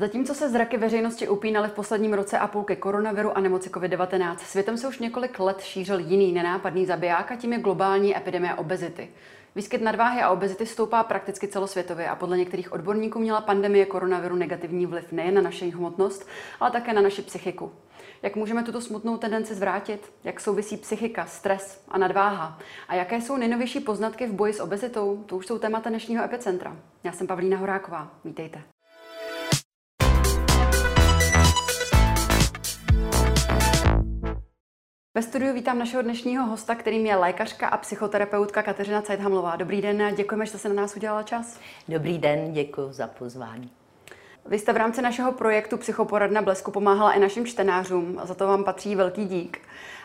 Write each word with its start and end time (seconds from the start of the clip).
Zatímco 0.00 0.34
se 0.34 0.50
zraky 0.50 0.76
veřejnosti 0.76 1.28
upínaly 1.28 1.68
v 1.68 1.72
posledním 1.72 2.12
roce 2.12 2.38
a 2.38 2.46
půl 2.46 2.64
ke 2.64 2.76
koronaviru 2.76 3.36
a 3.36 3.40
nemoci 3.40 3.70
COVID-19, 3.70 4.36
světem 4.36 4.76
se 4.76 4.88
už 4.88 4.98
několik 4.98 5.38
let 5.38 5.60
šířil 5.60 5.98
jiný 5.98 6.32
nenápadný 6.32 6.86
zabiják 6.86 7.32
a 7.32 7.36
tím 7.36 7.52
je 7.52 7.58
globální 7.58 8.16
epidemie 8.16 8.54
obezity. 8.54 9.10
Výskyt 9.56 9.82
nadváhy 9.82 10.22
a 10.22 10.30
obezity 10.30 10.66
stoupá 10.66 11.02
prakticky 11.02 11.48
celosvětově 11.48 12.08
a 12.08 12.14
podle 12.14 12.38
některých 12.38 12.72
odborníků 12.72 13.18
měla 13.18 13.40
pandemie 13.40 13.86
koronaviru 13.86 14.36
negativní 14.36 14.86
vliv 14.86 15.12
nejen 15.12 15.34
na 15.34 15.40
naši 15.40 15.70
hmotnost, 15.70 16.28
ale 16.60 16.70
také 16.70 16.92
na 16.92 17.00
naši 17.00 17.22
psychiku. 17.22 17.72
Jak 18.22 18.36
můžeme 18.36 18.62
tuto 18.62 18.80
smutnou 18.80 19.16
tendenci 19.16 19.54
zvrátit? 19.54 20.12
Jak 20.24 20.40
souvisí 20.40 20.76
psychika, 20.76 21.26
stres 21.26 21.84
a 21.88 21.98
nadváha? 21.98 22.58
A 22.88 22.94
jaké 22.94 23.20
jsou 23.20 23.36
nejnovější 23.36 23.80
poznatky 23.80 24.26
v 24.26 24.32
boji 24.32 24.52
s 24.52 24.60
obezitou? 24.60 25.24
To 25.26 25.36
už 25.36 25.46
jsou 25.46 25.58
témata 25.58 25.90
dnešního 25.90 26.24
epicentra. 26.24 26.76
Já 27.04 27.12
jsem 27.12 27.26
Pavlína 27.26 27.56
Horáková. 27.56 28.10
Vítejte. 28.24 28.62
Ve 35.20 35.24
studiu 35.24 35.54
vítám 35.54 35.78
našeho 35.78 36.02
dnešního 36.02 36.46
hosta, 36.46 36.74
kterým 36.74 37.06
je 37.06 37.16
lékařka 37.16 37.68
a 37.68 37.76
psychoterapeutka 37.76 38.62
Kateřina 38.62 39.02
Cajthamlová. 39.02 39.56
Dobrý 39.56 39.82
den 39.82 40.02
a 40.02 40.10
děkujeme, 40.10 40.46
že 40.46 40.48
jste 40.48 40.58
se 40.58 40.68
na 40.68 40.74
nás 40.74 40.96
udělala 40.96 41.22
čas. 41.22 41.60
Dobrý 41.88 42.18
den, 42.18 42.52
děkuji 42.52 42.92
za 42.92 43.06
pozvání. 43.06 43.70
Vy 44.46 44.58
jste 44.58 44.72
v 44.72 44.76
rámci 44.76 45.02
našeho 45.02 45.32
projektu 45.32 45.76
Psychoporadna 45.76 46.42
Blesku 46.42 46.70
pomáhala 46.70 47.12
i 47.12 47.20
našim 47.20 47.46
čtenářům 47.46 48.18
a 48.22 48.26
za 48.26 48.34
to 48.34 48.46
vám 48.46 48.64
patří 48.64 48.96
velký 48.96 49.24
dík. 49.24 49.60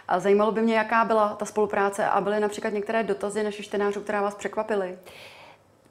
A 0.07 0.19
zajímalo 0.19 0.51
by 0.51 0.61
mě, 0.61 0.75
jaká 0.75 1.05
byla 1.05 1.29
ta 1.33 1.45
spolupráce 1.45 2.05
a 2.05 2.21
byly 2.21 2.39
například 2.39 2.73
některé 2.73 3.03
dotazy 3.03 3.43
našich 3.43 3.65
čtenářů, 3.65 4.01
která 4.01 4.21
vás 4.21 4.35
překvapily. 4.35 4.97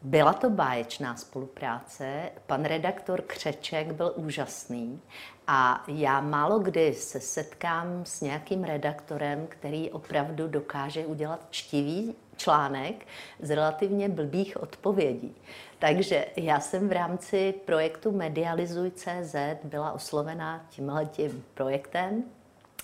Byla 0.04 0.32
to 0.32 0.50
báječná 0.50 1.16
spolupráce. 1.16 2.30
Pan 2.46 2.64
redaktor 2.64 3.22
Křeček 3.22 3.92
byl 3.92 4.12
úžasný 4.16 5.00
a 5.46 5.84
já 5.88 6.20
málo 6.20 6.58
kdy 6.58 6.94
se 6.94 7.20
setkám 7.20 8.04
s 8.04 8.20
nějakým 8.20 8.64
redaktorem, 8.64 9.46
který 9.46 9.90
opravdu 9.90 10.48
dokáže 10.48 11.06
udělat 11.06 11.46
čtivý 11.50 12.14
článek 12.36 13.06
z 13.40 13.50
relativně 13.50 14.08
blbých 14.08 14.62
odpovědí. 14.62 15.34
Takže 15.78 16.26
já 16.36 16.60
jsem 16.60 16.88
v 16.88 16.92
rámci 16.92 17.54
projektu 17.64 18.12
Medializuj.cz 18.12 19.34
byla 19.64 19.92
oslovena 19.92 20.66
tímhletím 20.70 21.44
projektem. 21.54 22.24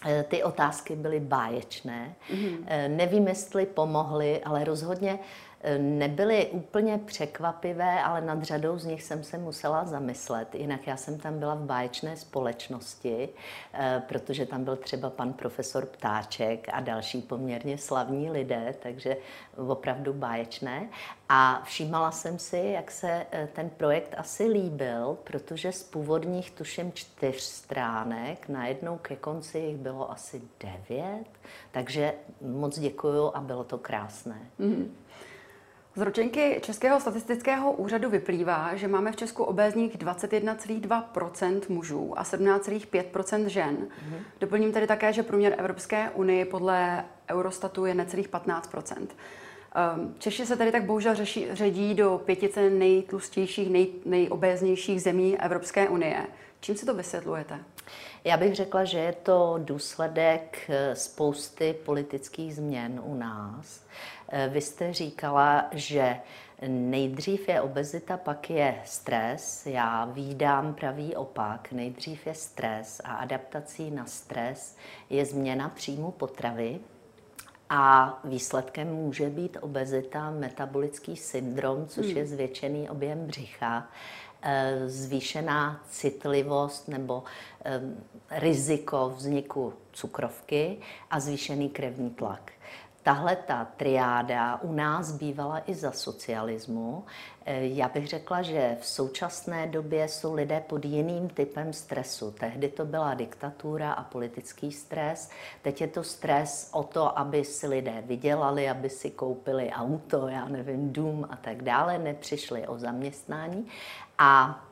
E, 0.07 0.23
ty 0.23 0.43
otázky 0.43 0.97
byly 0.97 1.21
báječné. 1.21 2.15
Mm-hmm. 2.31 2.89
Nevím, 2.89 3.29
jestli 3.29 3.67
pomohly, 3.67 4.41
ale 4.45 4.65
rozhodně 4.65 5.19
nebyly 5.79 6.47
úplně 6.47 6.99
překvapivé, 6.99 8.03
ale 8.03 8.21
nad 8.21 8.43
řadou 8.43 8.79
z 8.79 8.85
nich 8.85 9.03
jsem 9.03 9.25
se 9.25 9.39
musela 9.39 9.85
zamyslet. 9.85 10.55
Jinak 10.55 10.87
já 10.87 10.97
jsem 10.97 11.19
tam 11.19 11.39
byla 11.39 11.55
v 11.55 11.65
báječné 11.65 12.17
společnosti, 12.17 13.29
eh, 13.75 14.03
protože 14.09 14.47
tam 14.47 14.65
byl 14.65 14.77
třeba 14.77 15.11
pan 15.11 15.33
profesor 15.33 15.87
Ptáček 15.87 16.67
a 16.73 16.81
další 16.81 17.23
poměrně 17.23 17.79
slavní 17.79 18.31
lidé, 18.31 18.75
takže 18.83 19.17
opravdu 19.57 20.13
báječné. 20.13 20.89
A 21.29 21.63
všímala 21.65 22.11
jsem 22.11 22.39
si, 22.39 22.71
jak 22.75 22.91
se 22.91 23.27
eh, 23.33 23.49
ten 23.53 23.71
projekt 23.71 24.15
asi 24.17 24.45
líbil, 24.45 25.19
protože 25.25 25.73
z 25.73 25.83
původních 25.83 26.51
tuším 26.51 26.93
čtyř 26.93 27.41
stránek, 27.41 28.49
najednou 28.49 28.99
ke 28.99 29.17
konci 29.17 29.59
jich 29.59 29.77
bylo 29.77 30.11
asi 30.11 30.43
devět, 30.61 31.27
takže 31.71 32.15
moc 32.41 32.79
děkuju 32.79 33.31
a 33.35 33.41
bylo 33.41 33.65
to 33.65 33.79
krásné. 33.79 34.41
Mm-hmm. 34.61 34.89
Z 35.97 36.01
ročenky 36.01 36.61
Českého 36.63 37.01
statistického 37.01 37.73
úřadu 37.73 38.11
vyplývá, 38.11 38.77
že 38.77 38.89
máme 38.89 39.13
v 39.13 39.17
Česku 39.17 39.45
obézních 39.45 39.99
21,2% 39.99 41.61
mužů 41.69 42.19
a 42.19 42.23
17,5% 42.23 43.47
žen. 43.47 43.77
Mm-hmm. 43.77 44.19
Doplním 44.41 44.73
tedy 44.73 44.87
také, 44.87 45.13
že 45.13 45.23
průměr 45.23 45.55
Evropské 45.59 46.11
unie 46.11 46.45
podle 46.45 47.05
Eurostatu 47.31 47.85
je 47.85 47.95
necelých 47.95 48.29
15 48.29 48.75
ehm, 49.75 50.15
Češi 50.19 50.47
se 50.47 50.57
tady 50.57 50.73
tak 50.73 50.85
bohužel 50.85 51.15
řeší, 51.15 51.47
řadí 51.53 51.95
do 51.95 52.23
pětice 52.25 52.71
nejtlustějších, 52.71 53.71
nej, 53.71 53.89
nejobéznějších 54.05 55.03
zemí 55.03 55.41
Evropské 55.41 55.89
unie. 55.89 56.27
Čím 56.61 56.77
si 56.77 56.87
to 56.87 56.95
vysvětlujete? 56.95 57.59
Já 58.25 58.37
bych 58.37 58.55
řekla, 58.55 58.85
že 58.85 58.99
je 58.99 59.13
to 59.13 59.55
důsledek 59.59 60.59
eh, 60.69 60.97
spousty 60.97 61.75
politických 61.85 62.55
změn 62.55 63.01
u 63.05 63.15
nás. 63.15 63.85
Eh, 64.31 64.49
vy 64.49 64.61
jste 64.61 64.93
říkala, 64.93 65.69
že 65.73 66.17
nejdřív 66.69 67.49
je 67.49 67.61
obezita, 67.61 68.17
pak 68.17 68.51
je 68.51 68.81
stres. 68.85 69.67
Já 69.67 70.05
výdám 70.05 70.75
pravý 70.75 71.17
opak. 71.17 71.73
Nejdřív 71.73 72.27
je 72.27 72.35
stres 72.35 73.01
a 73.05 73.15
adaptací 73.15 73.91
na 73.91 74.07
stres 74.07 74.77
je 75.11 75.25
změna 75.27 75.69
příjmu 75.69 76.11
potravy. 76.11 76.81
A 77.73 78.19
výsledkem 78.25 78.89
může 78.89 79.31
být 79.31 79.57
obezita, 79.61 80.31
metabolický 80.31 81.17
syndrom, 81.17 81.87
což 81.87 82.07
hmm. 82.07 82.17
je 82.17 82.27
zvětšený 82.27 82.91
objem 82.91 83.27
břicha 83.27 83.89
Eh, 84.43 84.89
zvýšená 84.89 85.85
citlivost 85.91 86.89
nebo 86.89 87.25
eh, 87.65 87.81
riziko 88.31 89.13
vzniku 89.17 89.75
cukrovky 89.93 90.79
a 91.11 91.21
zvýšený 91.21 91.69
krevní 91.69 92.11
tlak. 92.11 92.53
Tahle 93.11 93.37
ta 93.37 93.67
triáda 93.77 94.61
u 94.63 94.73
nás 94.73 95.13
bývala 95.13 95.63
i 95.67 95.75
za 95.75 95.93
socialismu. 95.93 97.05
Eh, 97.45 97.67
já 97.67 97.89
bych 97.89 98.07
řekla, 98.07 98.43
že 98.43 98.77
v 98.81 98.87
současné 98.87 99.67
době 99.67 100.09
jsou 100.09 100.35
lidé 100.35 100.63
pod 100.67 100.85
jiným 100.85 101.29
typem 101.29 101.73
stresu. 101.73 102.31
Tehdy 102.31 102.69
to 102.69 102.85
byla 102.85 103.15
diktatura 103.15 103.93
a 103.93 104.03
politický 104.03 104.73
stres. 104.73 105.31
Teď 105.63 105.81
je 105.81 105.87
to 105.87 106.05
stres 106.05 106.71
o 106.73 106.83
to, 106.83 107.19
aby 107.19 107.45
si 107.45 107.67
lidé 107.67 108.03
vydělali, 108.07 108.69
aby 108.69 108.91
si 108.91 109.11
koupili 109.11 109.71
auto, 109.71 110.29
já 110.29 110.49
nevím, 110.49 110.93
dům 110.93 111.27
a 111.31 111.37
tak 111.37 111.63
dále, 111.63 111.99
nepřišli 111.99 112.67
o 112.67 112.79
zaměstnání. 112.79 113.67
A 114.19 114.61
e, 114.67 114.70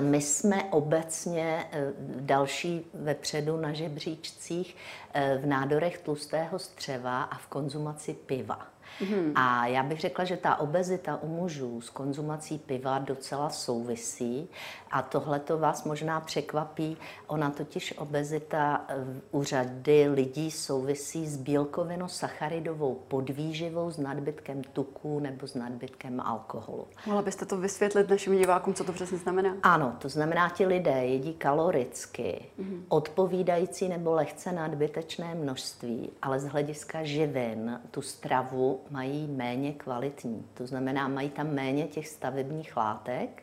my 0.00 0.20
jsme 0.20 0.64
obecně 0.64 1.66
e, 1.72 1.92
další 2.20 2.86
vepředu 2.94 3.56
na 3.56 3.72
žebříčcích 3.72 4.76
e, 5.14 5.38
v 5.38 5.46
nádorech 5.46 5.98
tlustého 5.98 6.58
střeva 6.58 7.22
a 7.22 7.38
v 7.38 7.46
konzumaci 7.46 8.14
piva. 8.14 8.66
Mm-hmm. 9.00 9.32
A 9.34 9.66
já 9.66 9.82
bych 9.82 10.00
řekla, 10.00 10.24
že 10.24 10.36
ta 10.36 10.56
obezita 10.56 11.22
u 11.22 11.28
mužů 11.28 11.80
s 11.80 11.90
konzumací 11.90 12.58
piva 12.58 12.98
docela 12.98 13.50
souvisí 13.50 14.48
a 14.90 15.02
tohle 15.02 15.40
to 15.40 15.58
vás 15.58 15.84
možná 15.84 16.20
překvapí. 16.20 16.96
Ona 17.26 17.50
totiž 17.50 17.98
obezita 17.98 18.86
u 19.30 19.44
řady 19.44 20.08
lidí 20.08 20.50
souvisí 20.50 21.26
s 21.26 21.38
bílkovino-sacharidovou 21.38 22.94
podvýživou, 23.08 23.90
s 23.90 23.98
nadbytkem 23.98 24.62
tuku 24.64 25.20
nebo 25.20 25.46
s 25.46 25.54
nadbytkem 25.54 26.20
alkoholu. 26.20 26.86
Mohla 27.06 27.22
byste 27.22 27.46
to 27.46 27.56
vysvětlit 27.56 28.10
našim 28.10 28.38
divákům, 28.38 28.74
co 28.74 28.84
to 28.84 28.92
přesně 28.92 29.18
znamená? 29.18 29.56
Ano, 29.62 29.96
to 29.98 30.08
znamená, 30.08 30.48
ti 30.48 30.66
lidé 30.66 31.04
jedí 31.04 31.34
kaloricky, 31.34 32.46
mm-hmm. 32.60 32.82
odpovídající 32.88 33.88
nebo 33.88 34.12
lehce 34.12 34.52
nadbytečné 34.52 35.34
množství, 35.34 36.10
ale 36.22 36.40
z 36.40 36.44
hlediska 36.44 37.04
živin 37.04 37.80
tu 37.90 38.02
stravu 38.02 38.79
mají 38.90 39.26
méně 39.26 39.72
kvalitní. 39.72 40.46
To 40.54 40.66
znamená, 40.66 41.08
mají 41.08 41.30
tam 41.30 41.46
méně 41.50 41.86
těch 41.86 42.08
stavebních 42.08 42.76
látek 42.76 43.42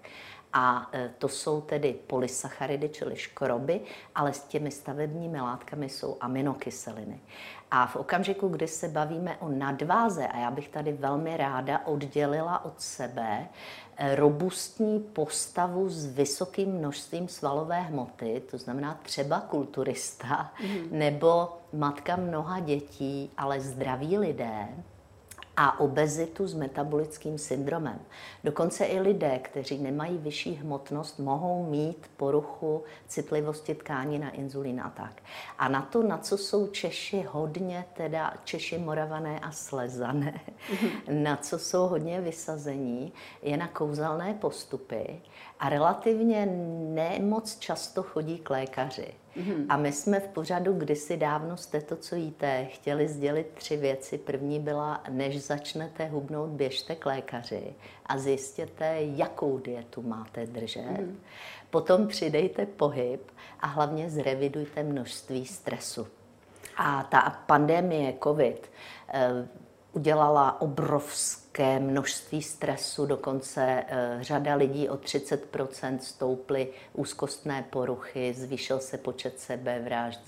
a 0.53 0.89
e, 0.93 1.09
to 1.17 1.27
jsou 1.27 1.61
tedy 1.61 1.95
polysacharidy, 2.07 2.89
čili 2.89 3.15
škroby, 3.15 3.81
ale 4.15 4.33
s 4.33 4.39
těmi 4.39 4.71
stavebními 4.71 5.41
látkami 5.41 5.89
jsou 5.89 6.17
aminokyseliny. 6.19 7.19
A 7.71 7.87
v 7.87 7.95
okamžiku, 7.95 8.47
kdy 8.47 8.67
se 8.67 8.87
bavíme 8.87 9.37
o 9.37 9.49
nadváze, 9.49 10.27
a 10.27 10.37
já 10.37 10.51
bych 10.51 10.69
tady 10.69 10.93
velmi 10.93 11.37
ráda 11.37 11.85
oddělila 11.85 12.65
od 12.65 12.81
sebe 12.81 13.47
e, 13.97 14.15
robustní 14.15 14.99
postavu 14.99 15.89
s 15.89 16.05
vysokým 16.05 16.71
množstvím 16.71 17.27
svalové 17.27 17.81
hmoty, 17.81 18.41
to 18.51 18.57
znamená 18.57 18.99
třeba 19.03 19.39
kulturista, 19.39 20.51
mm. 20.63 20.87
nebo 20.91 21.57
matka 21.73 22.15
mnoha 22.15 22.59
dětí, 22.59 23.31
ale 23.37 23.61
zdraví 23.61 24.17
lidé, 24.17 24.67
a 25.57 25.79
obezitu 25.79 26.47
s 26.47 26.53
metabolickým 26.53 27.37
syndromem. 27.37 27.99
Dokonce 28.43 28.85
i 28.85 28.99
lidé, 28.99 29.39
kteří 29.39 29.77
nemají 29.77 30.17
vyšší 30.17 30.53
hmotnost, 30.53 31.19
mohou 31.19 31.69
mít 31.69 32.09
poruchu 32.17 32.83
citlivosti 33.07 33.75
tkání 33.75 34.19
na 34.19 34.29
inzulín 34.29 34.81
a 34.81 34.89
tak. 34.89 35.21
A 35.59 35.67
na 35.67 35.81
to, 35.81 36.03
na 36.03 36.17
co 36.17 36.37
jsou 36.37 36.67
Češi 36.67 37.25
hodně, 37.29 37.85
teda 37.93 38.33
Češi 38.43 38.77
moravané 38.77 39.39
a 39.39 39.51
slezané, 39.51 40.39
na 41.11 41.37
co 41.37 41.59
jsou 41.59 41.87
hodně 41.87 42.21
vysazení, 42.21 43.13
je 43.41 43.57
na 43.57 43.67
kouzelné 43.67 44.33
postupy 44.33 45.21
a 45.59 45.69
relativně 45.69 46.45
nemoc 46.93 47.59
často 47.59 48.03
chodí 48.03 48.37
k 48.37 48.49
lékaři. 48.49 49.13
Mm-hmm. 49.37 49.65
A 49.69 49.77
my 49.77 49.91
jsme 49.91 50.19
v 50.19 50.27
pořadu 50.27 50.73
kdysi 50.73 51.17
dávno 51.17 51.57
jste 51.57 51.81
to, 51.81 51.95
co 51.95 52.15
jíte, 52.15 52.65
chtěli 52.65 53.07
sdělit 53.07 53.47
tři 53.53 53.77
věci. 53.77 54.17
První 54.17 54.59
byla, 54.59 55.03
než 55.09 55.43
začnete 55.43 56.05
hubnout, 56.07 56.49
běžte 56.49 56.95
k 56.95 57.05
lékaři 57.05 57.73
a 58.05 58.17
zjistěte, 58.17 58.97
jakou 58.99 59.57
dietu 59.57 60.01
máte 60.01 60.45
držet. 60.45 60.81
Mm-hmm. 60.81 61.15
Potom 61.69 62.07
přidejte 62.07 62.65
pohyb 62.65 63.31
a 63.59 63.67
hlavně 63.67 64.09
zrevidujte 64.09 64.83
množství 64.83 65.45
stresu. 65.45 66.07
A 66.77 67.03
ta 67.03 67.43
pandemie 67.45 68.13
COVID 68.23 68.71
eh, 69.09 69.47
udělala 69.93 70.61
obrovské 70.61 71.46
množství 71.79 72.41
stresu, 72.41 73.05
dokonce 73.05 73.83
eh, 73.87 74.17
řada 74.21 74.55
lidí 74.55 74.89
o 74.89 74.95
30% 74.95 75.97
stouply 75.99 76.67
úzkostné 76.93 77.65
poruchy, 77.69 78.33
zvýšil 78.33 78.79
se 78.79 78.97
počet 78.97 79.39
sebevražd, 79.39 80.19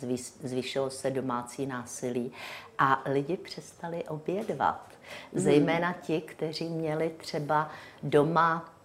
zvýšilo 0.43 0.89
se 0.89 1.09
domácí 1.11 1.65
násilí 1.65 2.31
a 2.77 3.03
lidi 3.05 3.37
přestali 3.37 4.03
obědvat. 4.03 4.89
Hmm. 5.33 5.43
Zejména 5.43 5.93
ti, 5.93 6.21
kteří 6.21 6.69
měli 6.69 7.11
třeba 7.17 7.71
doma 8.03 8.78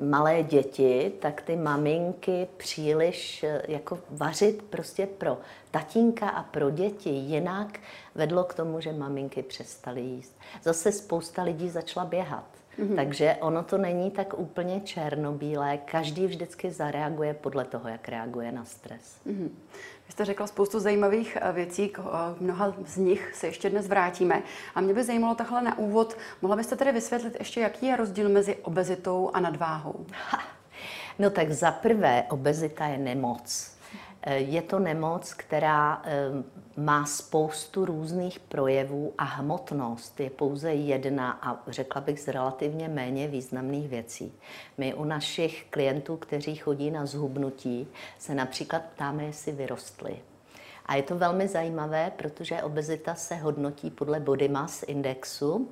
malé 0.00 0.42
děti, 0.42 1.12
tak 1.20 1.42
ty 1.42 1.56
maminky 1.56 2.48
příliš 2.56 3.44
eh, 3.44 3.62
jako 3.68 3.98
vařit 4.10 4.62
prostě 4.62 5.06
pro 5.06 5.38
tatínka 5.70 6.28
a 6.28 6.42
pro 6.42 6.70
děti 6.70 7.10
jinak 7.10 7.80
vedlo 8.14 8.44
k 8.44 8.54
tomu, 8.54 8.80
že 8.80 8.92
maminky 8.92 9.42
přestaly 9.42 10.00
jíst. 10.00 10.38
Zase 10.62 10.92
spousta 10.92 11.42
lidí 11.42 11.68
začala 11.68 12.06
běhat. 12.06 12.44
Mm-hmm. 12.78 12.96
Takže 12.96 13.36
ono 13.40 13.62
to 13.62 13.78
není 13.78 14.10
tak 14.10 14.38
úplně 14.38 14.80
černobílé. 14.80 15.78
Každý 15.78 16.26
vždycky 16.26 16.70
zareaguje 16.70 17.34
podle 17.34 17.64
toho, 17.64 17.88
jak 17.88 18.08
reaguje 18.08 18.52
na 18.52 18.64
stres. 18.64 19.16
Mm-hmm. 19.26 19.48
Vy 20.06 20.12
jste 20.12 20.24
řekla 20.24 20.46
spoustu 20.46 20.80
zajímavých 20.80 21.38
eh, 21.40 21.52
věcí, 21.52 21.88
k 21.88 21.98
eh, 21.98 22.36
mnoha 22.40 22.74
z 22.86 22.96
nich 22.96 23.34
se 23.34 23.46
ještě 23.46 23.70
dnes 23.70 23.88
vrátíme. 23.88 24.42
A 24.74 24.80
mě 24.80 24.94
by 24.94 25.04
zajímalo 25.04 25.34
takhle 25.34 25.62
na 25.62 25.78
úvod, 25.78 26.16
mohla 26.42 26.56
byste 26.56 26.76
tedy 26.76 26.92
vysvětlit 26.92 27.36
ještě, 27.38 27.60
jaký 27.60 27.86
je 27.86 27.96
rozdíl 27.96 28.28
mezi 28.28 28.56
obezitou 28.56 29.30
a 29.34 29.40
nadváhou? 29.40 30.06
Ha. 30.12 30.42
No 31.18 31.30
tak 31.30 31.52
za 31.52 31.70
prvé, 31.70 32.24
obezita 32.30 32.86
je 32.86 32.98
nemoc. 32.98 33.75
Eh, 34.28 34.38
je 34.38 34.62
to 34.62 34.78
nemoc, 34.78 35.34
která 35.34 36.02
eh, 36.04 36.28
má 36.76 37.06
spoustu 37.06 37.84
různých 37.84 38.38
projevů 38.38 39.14
a 39.18 39.24
hmotnost 39.24 40.20
je 40.20 40.30
pouze 40.30 40.74
jedna 40.74 41.38
a 41.42 41.62
řekla 41.68 42.00
bych 42.00 42.20
z 42.20 42.28
relativně 42.28 42.88
méně 42.88 43.28
významných 43.28 43.88
věcí. 43.88 44.32
My 44.78 44.94
u 44.94 45.04
našich 45.04 45.66
klientů, 45.70 46.16
kteří 46.16 46.56
chodí 46.56 46.90
na 46.90 47.06
zhubnutí, 47.06 47.88
se 48.18 48.34
například 48.34 48.82
ptáme, 48.82 49.24
jestli 49.24 49.52
vyrostli. 49.52 50.18
A 50.86 50.94
je 50.94 51.02
to 51.02 51.18
velmi 51.18 51.48
zajímavé, 51.48 52.12
protože 52.16 52.62
obezita 52.62 53.14
se 53.14 53.34
hodnotí 53.34 53.90
podle 53.90 54.20
body 54.20 54.48
mass 54.48 54.82
indexu, 54.82 55.68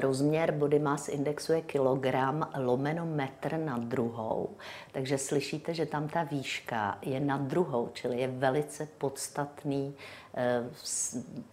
rozměr 0.00 0.52
body 0.52 0.78
mass 0.78 1.08
indexu 1.08 1.52
je 1.52 1.60
kilogram 1.60 2.48
lomeno 2.56 3.06
metr 3.06 3.56
na 3.56 3.78
druhou, 3.78 4.50
takže 4.92 5.18
slyšíte, 5.18 5.74
že 5.74 5.86
tam 5.86 6.08
ta 6.08 6.22
výška 6.22 6.98
je 7.02 7.20
na 7.20 7.36
druhou, 7.36 7.90
čili 7.92 8.20
je 8.20 8.28
velice 8.28 8.88
podstatný, 8.98 9.94
eh, 10.34 10.64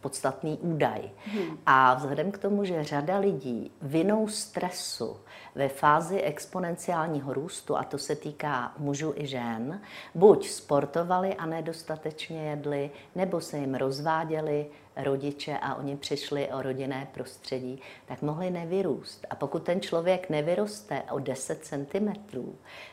podstatný 0.02 0.58
údaj. 0.62 1.10
Hmm. 1.26 1.58
A 1.66 1.94
vzhledem 1.94 2.32
k 2.32 2.38
tomu, 2.38 2.66
že 2.66 2.84
řada 2.84 3.18
lidí 3.18 3.72
vinou 3.82 4.28
stresu 4.28 5.18
ve 5.56 5.70
fázi 5.70 6.22
exponenciálního 6.22 7.34
růstu, 7.34 7.78
a 7.78 7.84
to 7.84 7.98
se 7.98 8.16
týká 8.16 8.74
mužů 8.78 9.14
i 9.18 9.28
žen, 9.28 9.82
buď 10.16 10.50
sportovali 10.50 11.36
a 11.36 11.46
nedostatečně 11.46 12.50
jedli, 12.50 12.92
nebo 13.16 13.42
se 13.42 13.58
jim 13.58 13.76
rozváděli 13.76 14.66
rodiče 15.04 15.58
a 15.62 15.76
oni 15.76 15.98
přišli 15.98 16.48
o 16.48 16.62
rodinné 16.62 17.08
prostředí, 17.14 17.82
tak 18.06 18.22
mohli 18.22 18.52
nevyrůst. 18.52 19.28
A 19.30 19.36
pokud 19.36 19.64
ten 19.64 19.82
člověk 19.82 20.30
nevyroste 20.30 21.04
o 21.12 21.20
10 21.20 21.66
cm, 21.66 22.14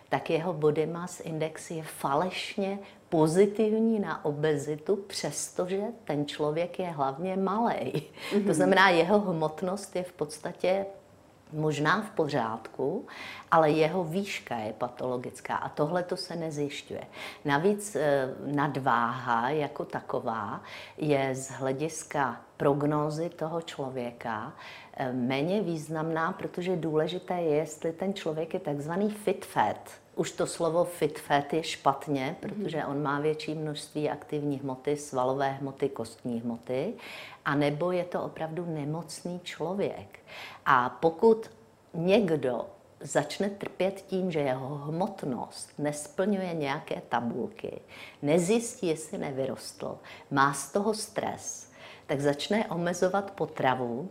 tak 0.09 0.31
jeho 0.31 0.52
body 0.52 0.87
mass 0.87 1.20
index 1.20 1.70
je 1.70 1.82
falešně 1.82 2.79
pozitivní 3.09 4.00
na 4.00 4.25
obezitu, 4.25 4.97
přestože 4.97 5.81
ten 6.05 6.26
člověk 6.26 6.79
je 6.79 6.87
hlavně 6.87 7.37
malý. 7.37 7.93
Mm-hmm. 8.32 8.47
To 8.47 8.55
znamená, 8.55 8.88
jeho 8.88 9.20
hmotnost 9.20 9.97
je 9.97 10.02
v 10.02 10.12
podstatě 10.12 10.87
možná 11.53 12.03
v 12.03 12.11
pořádku, 12.11 13.07
ale 13.51 13.71
jeho 13.71 14.05
výška 14.05 14.57
je 14.57 14.73
patologická 14.73 15.57
a 15.57 15.69
tohle 15.69 16.03
to 16.03 16.17
se 16.17 16.37
nezjišťuje. 16.37 17.05
Navíc 17.45 17.97
eh, 17.97 18.35
nadváha 18.47 19.51
jako 19.51 19.85
taková 19.85 20.61
je 20.97 21.35
z 21.35 21.51
hlediska 21.51 22.41
prognózy 22.57 23.29
toho 23.29 23.63
člověka 23.63 24.53
eh, 24.95 25.13
méně 25.13 25.63
významná, 25.63 26.33
protože 26.33 26.77
důležité 26.77 27.35
je, 27.35 27.57
jestli 27.57 27.93
ten 27.93 28.15
člověk 28.15 28.55
je 28.55 28.61
takzvaný 28.61 29.11
fit 29.11 29.45
fat, 29.45 29.91
už 30.17 30.33
to 30.33 30.47
slovo 30.47 30.85
fit 30.85 31.19
fat 31.19 31.53
je 31.53 31.63
špatně, 31.63 32.37
protože 32.41 32.85
on 32.85 33.03
má 33.03 33.21
větší 33.21 33.55
množství 33.55 34.11
aktivní 34.11 34.59
hmoty, 34.59 34.97
svalové 34.97 35.49
hmoty, 35.51 35.89
kostní 35.89 36.41
hmoty, 36.41 36.95
a 37.45 37.55
nebo 37.55 37.93
je 37.93 38.05
to 38.05 38.23
opravdu 38.23 38.67
nemocný 38.67 39.41
člověk. 39.45 40.19
A 40.67 40.89
pokud 40.89 41.51
někdo 41.95 42.67
začne 43.01 43.51
trpět 43.51 44.05
tím, 44.07 44.31
že 44.31 44.41
jeho 44.41 44.75
hmotnost 44.75 45.71
nesplňuje 45.79 46.55
nějaké 46.55 47.03
tabulky, 47.09 47.81
nezjistí, 48.23 48.87
jestli 48.87 49.19
nevyrostl, 49.19 49.99
má 50.31 50.53
z 50.55 50.73
toho 50.73 50.95
stres, 50.95 51.73
tak 52.07 52.21
začne 52.21 52.67
omezovat 52.67 53.31
potravu, 53.31 54.11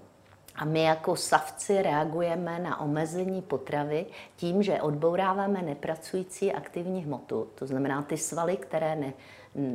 a 0.56 0.66
my 0.66 0.84
jako 0.84 1.16
savci 1.16 1.82
reagujeme 1.82 2.60
na 2.60 2.80
omezení 2.80 3.42
potravy 3.42 4.06
tím, 4.36 4.64
že 4.64 4.82
odbouráváme 4.82 5.62
nepracující 5.62 6.54
aktivní 6.54 7.04
hmotu. 7.04 7.48
To 7.56 7.68
znamená, 7.68 8.02
ty 8.02 8.18
svaly, 8.18 8.58
které 8.58 8.96
ne, 8.96 9.14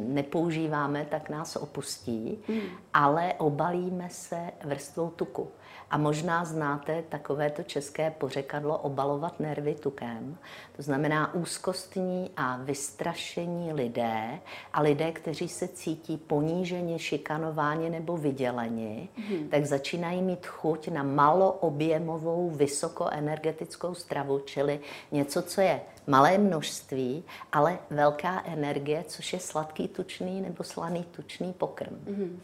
nepoužíváme, 0.08 1.06
tak 1.10 1.30
nás 1.30 1.56
opustí, 1.56 2.38
mm. 2.48 2.60
ale 2.94 3.34
obalíme 3.38 4.08
se 4.10 4.50
vrstvou 4.64 5.10
tuku. 5.10 5.48
A 5.90 5.98
možná 5.98 6.44
znáte 6.44 7.02
takovéto 7.08 7.62
české 7.62 8.10
pořekadlo 8.10 8.78
obalovat 8.78 9.40
nervy 9.40 9.74
tukem. 9.74 10.38
To 10.76 10.82
znamená 10.82 11.34
úzkostní 11.34 12.30
a 12.36 12.56
vystrašení 12.56 13.72
lidé 13.72 14.40
a 14.72 14.82
lidé, 14.82 15.12
kteří 15.12 15.48
se 15.48 15.68
cítí 15.68 16.16
poníženě, 16.16 16.98
šikanováni 16.98 17.90
nebo 17.90 18.16
vyděleni, 18.16 19.08
hmm. 19.16 19.48
tak 19.48 19.66
začínají 19.66 20.22
mít 20.22 20.46
chuť 20.46 20.88
na 20.88 21.02
maloobjemovou, 21.02 22.50
vysokoenergetickou 22.50 23.94
stravu, 23.94 24.38
čili 24.38 24.80
něco, 25.12 25.42
co 25.42 25.60
je 25.60 25.80
malé 26.06 26.38
množství, 26.38 27.24
ale 27.52 27.78
velká 27.90 28.42
energie, 28.46 29.04
což 29.08 29.32
je 29.32 29.40
sladký 29.40 29.88
tučný 29.88 30.40
nebo 30.40 30.64
slaný 30.64 31.04
tučný 31.04 31.52
pokrm. 31.52 31.98
Hmm. 32.06 32.40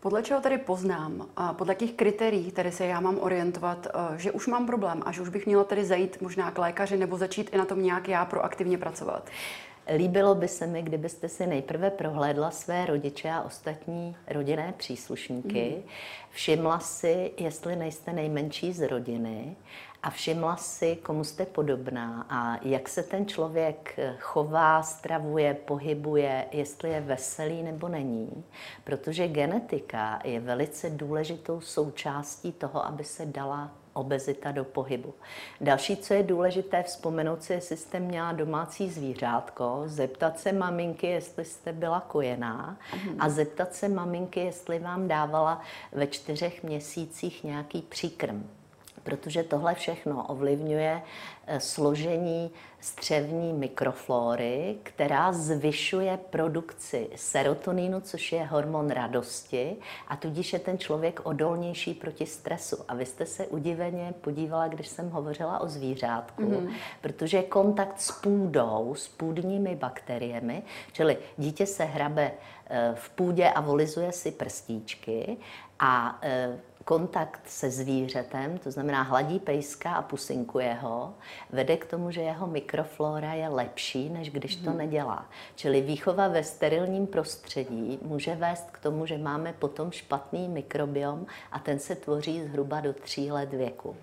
Podle 0.00 0.22
čeho 0.22 0.40
tedy 0.40 0.58
poznám, 0.58 1.28
a 1.36 1.52
podle 1.52 1.70
jakých 1.70 1.92
kritérií 1.92 2.52
tedy 2.52 2.72
se 2.72 2.86
já 2.86 3.00
mám 3.00 3.18
orientovat, 3.20 3.86
eh, 3.86 4.18
že 4.18 4.32
už 4.32 4.46
mám 4.46 4.66
problém 4.66 5.02
a 5.06 5.12
že 5.12 5.22
už 5.22 5.28
bych 5.28 5.46
měla 5.46 5.64
tedy 5.64 5.84
zajít 5.84 6.20
možná 6.20 6.50
k 6.50 6.58
lékaři 6.58 6.96
nebo 6.96 7.16
začít 7.16 7.50
i 7.54 7.58
na 7.58 7.64
tom 7.64 7.82
nějak 7.82 8.08
já 8.08 8.24
proaktivně 8.24 8.78
pracovat? 8.78 9.30
Líbilo 9.96 10.34
by 10.34 10.48
se 10.48 10.66
mi, 10.66 10.82
kdybyste 10.82 11.28
si 11.28 11.46
nejprve 11.46 11.90
prohlédla 11.90 12.50
své 12.50 12.86
rodiče 12.86 13.30
a 13.30 13.42
ostatní 13.42 14.16
rodinné 14.28 14.74
příslušníky, 14.76 15.74
mm. 15.76 15.82
všimla 16.30 16.78
si, 16.78 17.32
jestli 17.38 17.76
nejste 17.76 18.12
nejmenší 18.12 18.72
z 18.72 18.88
rodiny 18.88 19.56
a 20.06 20.10
všimla 20.10 20.56
si, 20.56 20.96
komu 20.96 21.24
jste 21.24 21.46
podobná 21.46 22.26
a 22.28 22.58
jak 22.62 22.88
se 22.88 23.02
ten 23.02 23.26
člověk 23.26 23.98
chová, 24.20 24.82
stravuje, 24.82 25.54
pohybuje, 25.54 26.46
jestli 26.52 26.90
je 26.90 27.00
veselý 27.00 27.62
nebo 27.62 27.88
není. 27.88 28.44
Protože 28.84 29.28
genetika 29.28 30.20
je 30.24 30.40
velice 30.40 30.90
důležitou 30.90 31.60
součástí 31.60 32.52
toho, 32.52 32.86
aby 32.86 33.04
se 33.04 33.26
dala 33.26 33.70
obezita 33.92 34.52
do 34.52 34.64
pohybu. 34.64 35.14
Další, 35.60 35.96
co 35.96 36.14
je 36.14 36.22
důležité 36.22 36.82
vzpomenout 36.82 37.42
si, 37.42 37.52
jestli 37.52 37.76
jste 37.76 38.00
měla 38.00 38.32
domácí 38.32 38.90
zvířátko, 38.90 39.82
zeptat 39.86 40.38
se 40.38 40.52
maminky, 40.52 41.06
jestli 41.06 41.44
jste 41.44 41.72
byla 41.72 42.00
kojená 42.00 42.76
a 43.18 43.28
zeptat 43.28 43.74
se 43.74 43.88
maminky, 43.88 44.40
jestli 44.40 44.78
vám 44.78 45.08
dávala 45.08 45.60
ve 45.92 46.06
čtyřech 46.06 46.62
měsících 46.62 47.44
nějaký 47.44 47.82
příkrm 47.82 48.55
protože 49.06 49.42
tohle 49.42 49.74
všechno 49.74 50.26
ovlivňuje 50.26 51.02
eh, 51.46 51.60
složení 51.60 52.50
střevní 52.80 53.52
mikroflóry, 53.52 54.76
která 54.82 55.32
zvyšuje 55.32 56.18
produkci 56.30 57.08
serotoninu, 57.16 58.00
což 58.00 58.32
je 58.32 58.44
hormon 58.44 58.90
radosti, 58.90 59.76
a 60.08 60.16
tudíž 60.16 60.52
je 60.52 60.58
ten 60.58 60.78
člověk 60.78 61.20
odolnější 61.22 61.94
proti 61.94 62.26
stresu. 62.26 62.76
A 62.88 62.94
vy 62.94 63.06
jste 63.06 63.26
se 63.26 63.46
udiveně 63.46 64.14
podívala, 64.20 64.68
když 64.68 64.88
jsem 64.88 65.10
hovořila 65.10 65.60
o 65.60 65.68
zvířátku, 65.68 66.42
mm-hmm. 66.42 66.72
protože 67.00 67.42
kontakt 67.42 68.00
s 68.00 68.12
půdou, 68.12 68.94
s 68.98 69.08
půdními 69.08 69.76
bakteriemi, 69.76 70.62
čili 70.92 71.18
dítě 71.36 71.66
se 71.66 71.84
hrabe 71.84 72.32
eh, 72.66 72.92
v 72.94 73.10
půdě 73.10 73.50
a 73.50 73.60
volizuje 73.60 74.12
si 74.12 74.30
prstíčky 74.30 75.36
a 75.78 76.18
eh, 76.22 76.58
kontakt 76.86 77.40
se 77.46 77.70
zvířetem, 77.70 78.58
to 78.58 78.70
znamená 78.70 79.02
hladí 79.02 79.38
pejska 79.38 79.94
a 79.94 80.02
pusinkuje 80.02 80.74
ho, 80.74 81.14
vede 81.50 81.76
k 81.76 81.86
tomu, 81.86 82.10
že 82.10 82.20
jeho 82.20 82.46
mikroflora 82.46 83.32
je 83.32 83.48
lepší, 83.48 84.08
než 84.08 84.30
když 84.30 84.56
to 84.56 84.70
mhm. 84.70 84.78
nedělá. 84.78 85.26
Čili 85.54 85.80
výchova 85.80 86.28
ve 86.28 86.44
sterilním 86.44 87.06
prostředí 87.06 87.98
může 88.02 88.34
vést 88.34 88.70
k 88.70 88.78
tomu, 88.78 89.06
že 89.06 89.18
máme 89.18 89.52
potom 89.52 89.90
špatný 89.90 90.48
mikrobiom 90.48 91.26
a 91.52 91.58
ten 91.58 91.78
se 91.78 91.94
tvoří 91.94 92.42
zhruba 92.42 92.80
do 92.80 92.92
tří 92.92 93.32
let 93.32 93.50
věku. 93.50 93.96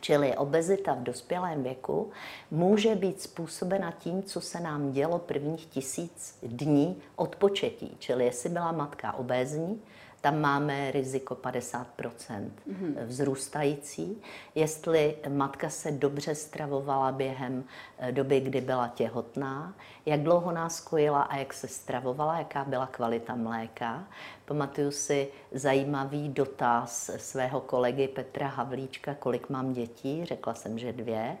Čili 0.00 0.36
obezita 0.36 0.94
v 0.94 1.02
dospělém 1.02 1.62
věku 1.62 2.10
může 2.50 2.94
být 2.94 3.22
způsobena 3.22 3.90
tím, 3.98 4.22
co 4.22 4.40
se 4.40 4.60
nám 4.60 4.92
dělo 4.92 5.18
prvních 5.18 5.66
tisíc 5.66 6.38
dní 6.42 6.96
od 7.16 7.36
početí. 7.36 7.96
Čili 7.98 8.24
jestli 8.24 8.48
byla 8.48 8.72
matka 8.72 9.12
obézní, 9.12 9.82
tam 10.20 10.40
máme 10.40 10.90
riziko 10.90 11.34
50 11.34 11.86
mm-hmm. 11.98 13.06
vzrůstající. 13.06 14.22
Jestli 14.54 15.16
matka 15.28 15.70
se 15.70 15.90
dobře 15.92 16.34
stravovala 16.34 17.12
během 17.12 17.64
eh, 17.98 18.12
doby, 18.12 18.40
kdy 18.40 18.60
byla 18.60 18.88
těhotná, 18.88 19.74
jak 20.06 20.20
dlouho 20.20 20.52
nás 20.52 20.80
kojila 20.80 21.22
a 21.22 21.36
jak 21.36 21.54
se 21.54 21.68
stravovala, 21.68 22.38
jaká 22.38 22.64
byla 22.64 22.86
kvalita 22.86 23.34
mléka. 23.34 24.04
Pamatuju 24.44 24.90
si 24.90 25.28
zajímavý 25.52 26.28
dotaz 26.28 27.10
svého 27.16 27.60
kolegy 27.60 28.08
Petra 28.08 28.48
Havlíčka, 28.48 29.14
kolik 29.14 29.48
mám 29.48 29.72
dětí, 29.72 30.24
řekla 30.24 30.54
jsem, 30.54 30.78
že 30.78 30.92
dvě. 30.92 31.36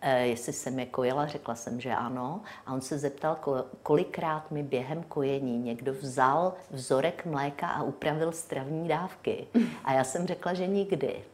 Eh, 0.00 0.26
jestli 0.26 0.52
jsem 0.52 0.78
je 0.78 0.86
kojila, 0.86 1.26
řekla 1.26 1.54
jsem, 1.54 1.80
že 1.80 1.90
ano. 1.90 2.40
A 2.66 2.72
on 2.72 2.80
se 2.80 2.98
zeptal, 2.98 3.38
kolikrát 3.82 4.50
mi 4.50 4.62
během 4.62 5.02
kojení 5.02 5.58
někdo 5.58 5.92
vzal 5.92 6.54
vzorek 6.70 7.26
mléka 7.26 7.68
a 7.68 7.82
upravil 7.82 8.32
stravní 8.32 8.88
dávky. 8.88 9.46
A 9.84 9.92
já 9.92 10.04
jsem 10.04 10.26
řekla, 10.26 10.54
že 10.54 10.66
nikdy. 10.66 11.24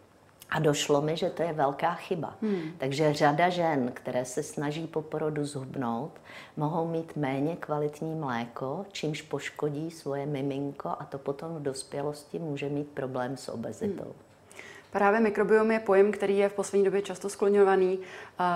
A 0.51 0.59
došlo 0.59 1.03
mi, 1.03 1.17
že 1.17 1.31
to 1.31 1.43
je 1.43 1.53
velká 1.53 1.95
chyba. 1.95 2.35
Hmm. 2.43 2.73
Takže 2.79 3.13
řada 3.13 3.49
žen, 3.49 3.91
které 3.95 4.25
se 4.25 4.43
snaží 4.43 4.87
po 4.87 5.03
porodu 5.03 5.45
zhubnout, 5.45 6.11
mohou 6.57 6.89
mít 6.89 7.17
méně 7.17 7.57
kvalitní 7.57 8.15
mléko, 8.15 8.87
čímž 8.93 9.23
poškodí 9.23 9.91
svoje 9.91 10.27
miminko 10.27 10.89
a 10.89 11.05
to 11.05 11.19
potom 11.19 11.55
v 11.55 11.63
dospělosti 11.63 12.39
může 12.39 12.69
mít 12.69 12.89
problém 12.89 13.37
s 13.37 13.49
obezitou. 13.49 14.05
Hmm. 14.05 14.34
Právě 14.95 15.21
mikrobiom 15.21 15.71
je 15.71 15.81
pojem, 15.81 16.13
který 16.13 16.39
je 16.39 16.49
v 16.49 16.53
poslední 16.53 16.85
době 16.85 17.03
často 17.03 17.29
skloňovaný. 17.29 17.99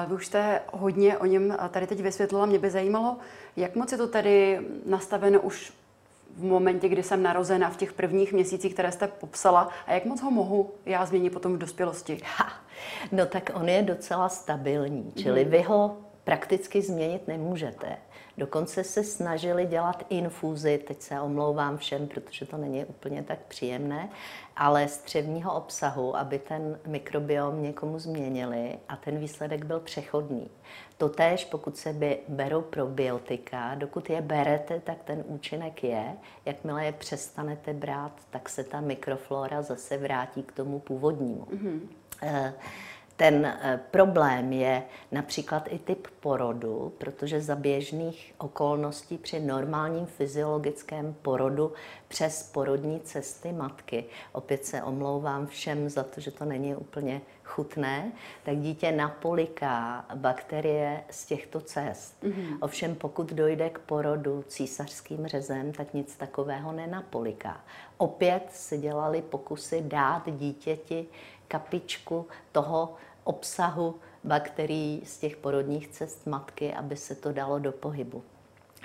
Vy 0.07 0.14
už 0.14 0.26
jste 0.26 0.61
hodně 0.73 1.18
o 1.18 1.26
něm 1.26 1.57
tady 1.71 1.87
teď 1.87 2.00
vysvětlila. 2.00 2.47
Mě 2.47 2.59
by 2.59 2.71
zajímalo, 2.71 3.16
jak 3.57 3.76
moc 3.76 3.92
je 3.92 3.99
to 3.99 4.09
tady 4.09 4.61
nastaveno 4.87 5.40
už 5.40 5.73
v 6.37 6.42
momentě, 6.42 6.88
kdy 6.88 7.02
jsem 7.02 7.23
narozena, 7.23 7.71
v 7.71 7.76
těch 7.76 7.92
prvních 7.92 8.33
měsících, 8.33 8.73
které 8.73 8.92
jste 8.92 9.09
popsala, 9.09 9.68
a 9.87 9.92
jak 9.92 10.04
moc 10.04 10.23
ho 10.23 10.30
mohu 10.30 10.71
já 10.87 11.07
změnit 11.07 11.30
potom 11.30 11.54
v 11.54 11.59
dospělosti? 11.59 12.21
Ha, 12.37 12.52
no 13.12 13.26
tak 13.26 13.50
on 13.54 13.68
je 13.68 13.83
docela 13.83 14.28
stabilní, 14.28 15.12
čili 15.16 15.45
mm. 15.45 15.50
vy 15.50 15.62
ho 15.62 15.97
prakticky 16.25 16.83
změnit 16.83 17.28
nemůžete. 17.28 17.97
Dokonce 18.38 18.85
se 18.85 19.04
snažili 19.04 19.66
dělat 19.66 20.07
infúzy, 20.09 20.78
teď 20.78 21.02
se 21.02 21.21
omlouvám 21.21 21.76
všem, 21.76 22.07
protože 22.07 22.47
to 22.47 22.57
není 22.57 22.85
úplně 22.85 23.23
tak 23.23 23.38
příjemné, 23.38 24.09
ale 24.57 24.88
střevního 24.88 25.54
obsahu, 25.54 26.16
aby 26.16 26.38
ten 26.38 26.78
mikrobiom 26.87 27.62
někomu 27.62 27.99
změnili 27.99 28.78
a 28.88 28.97
ten 28.97 29.18
výsledek 29.18 29.64
byl 29.64 29.80
přechodný. 29.80 30.50
Totéž, 30.99 31.45
pokud 31.45 31.76
se 31.76 31.92
by 31.92 32.18
berou 32.28 32.62
probiotika, 32.62 33.75
dokud 33.75 34.11
je 34.11 34.21
berete, 34.21 34.80
tak 34.80 35.02
ten 35.04 35.25
účinek 35.26 35.85
je. 35.85 36.16
Jakmile 36.45 36.85
je 36.85 36.92
přestanete 36.92 37.73
brát, 37.73 38.12
tak 38.30 38.49
se 38.49 38.64
ta 38.64 38.80
mikroflora 38.80 39.62
zase 39.62 39.97
vrátí 39.97 40.42
k 40.42 40.52
tomu 40.52 40.78
původnímu. 40.78 41.45
Mm-hmm. 41.45 41.80
Ten 43.19 43.47
eh, 43.47 43.81
problém 43.91 44.53
je 44.53 44.83
například 45.13 45.69
i 45.71 45.79
typ 45.79 46.09
porodu, 46.21 46.93
protože 46.99 47.41
za 47.41 47.57
běžných 47.57 48.35
okolností 48.39 49.19
při 49.19 49.41
normálním 49.41 50.07
fyziologickém 50.07 51.15
porodu 51.23 51.73
přes 52.09 52.43
porodní 52.43 53.01
cesty 53.01 53.53
matky, 53.53 54.05
opět 54.33 54.65
se 54.65 54.83
omlouvám 54.83 55.47
všem 55.47 55.89
za 55.89 56.03
to, 56.03 56.21
že 56.21 56.31
to 56.31 56.45
není 56.45 56.75
úplně 56.75 57.21
chutné, 57.45 58.13
tak 58.45 58.59
dítě 58.59 58.93
napoliká 58.93 60.05
bakterie 60.15 61.05
z 61.11 61.27
těchto 61.27 61.61
cest. 61.61 62.23
Mm-hmm. 62.23 62.59
Ovšem 62.61 62.95
pokud 62.95 63.33
dojde 63.33 63.71
k 63.71 63.79
porodu 63.79 64.45
císařským 64.49 65.27
řezem, 65.27 65.73
tak 65.73 65.95
nic 65.95 66.17
takového 66.17 66.73
nenapoliká. 66.73 67.61
Opět 67.97 68.43
se 68.51 68.79
dělali 68.79 69.23
pokusy 69.23 69.83
dát 69.87 70.23
dítěti 70.31 71.07
kapičku 71.49 72.27
toho 72.53 72.95
obsahu 73.29 73.95
bakterií 74.25 75.03
z 75.05 75.19
těch 75.19 75.37
porodních 75.37 75.89
cest 75.89 76.27
matky, 76.27 76.75
aby 76.75 76.97
se 76.97 77.15
to 77.15 77.33
dalo 77.33 77.59
do 77.59 77.73
pohybu. 77.73 78.23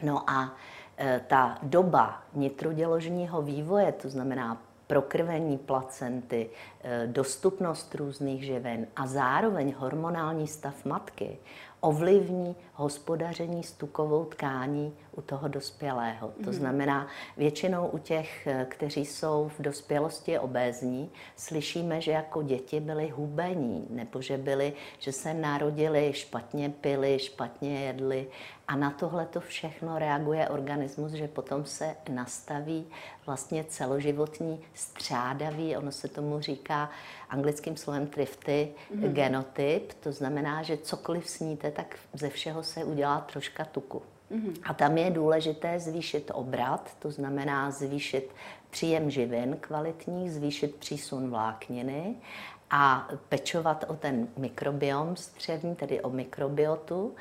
No 0.04 0.30
a 0.30 0.56
e, 0.98 1.22
ta 1.28 1.58
doba 1.64 2.24
nitroděložního 2.34 3.42
vývoje, 3.42 3.92
to 3.92 4.10
znamená 4.10 4.62
prokrvení 4.94 5.58
placenty, 5.58 6.50
e, 6.84 7.08
dostupnost 7.08 7.96
různých 7.96 8.44
živin 8.46 8.88
a 8.96 9.08
zároveň 9.08 9.74
hormonální 9.78 10.48
stav 10.48 10.86
matky 10.86 11.38
ovlivní 11.84 12.56
hospodaření 12.74 13.64
s 13.64 13.72
tukovou 13.72 14.26
tkání 14.26 14.94
u 15.12 15.22
toho 15.22 15.48
dospělého. 15.48 16.28
To 16.28 16.50
mhm. 16.50 16.54
znamená, 16.54 17.08
většinou 17.38 17.88
u 17.88 17.98
těch, 17.98 18.48
eh, 18.48 18.66
kteří 18.70 19.06
jsou 19.06 19.52
v 19.58 19.62
dospělosti 19.62 20.40
obézní, 20.40 21.12
slyšíme, 21.36 22.02
že 22.02 22.12
jako 22.12 22.42
děti 22.42 22.80
byli 22.80 23.10
hubení, 23.10 23.88
nebo 23.90 24.22
že 24.22 24.38
byli, 24.38 24.74
že 25.00 25.12
se 25.12 25.34
narodili, 25.34 26.14
špatně 26.14 26.70
pili, 26.70 27.20
špatně 27.20 27.86
jedli. 27.86 28.28
A 28.68 28.76
na 28.76 28.92
tohle 28.92 29.26
to 29.26 29.40
všechno 29.40 30.00
reaguje 30.00 30.50
organismus, 30.50 31.12
že 31.12 31.28
potom 31.28 31.66
se 31.66 31.96
nastaví 32.10 32.86
vlastně 33.26 33.64
celoživotní 33.64 34.62
střádavý, 34.74 35.78
ono 35.78 35.92
se 35.92 36.08
tomu 36.08 36.40
říká 36.40 36.90
anglickým 37.30 37.78
slovem 37.78 38.08
trifty, 38.08 38.74
mm-hmm. 38.96 39.14
genotyp, 39.14 39.94
to 39.94 40.12
znamená, 40.12 40.64
že 40.64 40.78
cokoliv 40.78 41.30
sníte, 41.30 41.72
tak 41.72 42.00
ze 42.14 42.30
všeho 42.30 42.64
se 42.64 42.84
udělá 42.84 43.20
troška 43.22 43.66
tuku. 43.66 44.02
Mm-hmm. 44.32 44.54
A 44.64 44.74
tam 44.74 44.98
je 44.98 45.10
důležité 45.12 45.80
zvýšit 45.80 46.32
obrat, 46.34 46.92
to 47.00 47.12
znamená 47.12 47.72
zvýšit 47.72 48.32
příjem 48.70 49.10
živin 49.10 49.58
kvalitních, 49.62 50.32
zvýšit 50.32 50.76
přísun 50.76 51.30
vlákniny 51.30 52.16
a 52.70 53.08
pečovat 53.30 53.86
o 53.88 53.94
ten 53.94 54.28
mikrobiom 54.38 55.16
střevní, 55.16 55.76
tedy 55.76 56.02
o 56.02 56.10
mikrobiotu, 56.10 57.16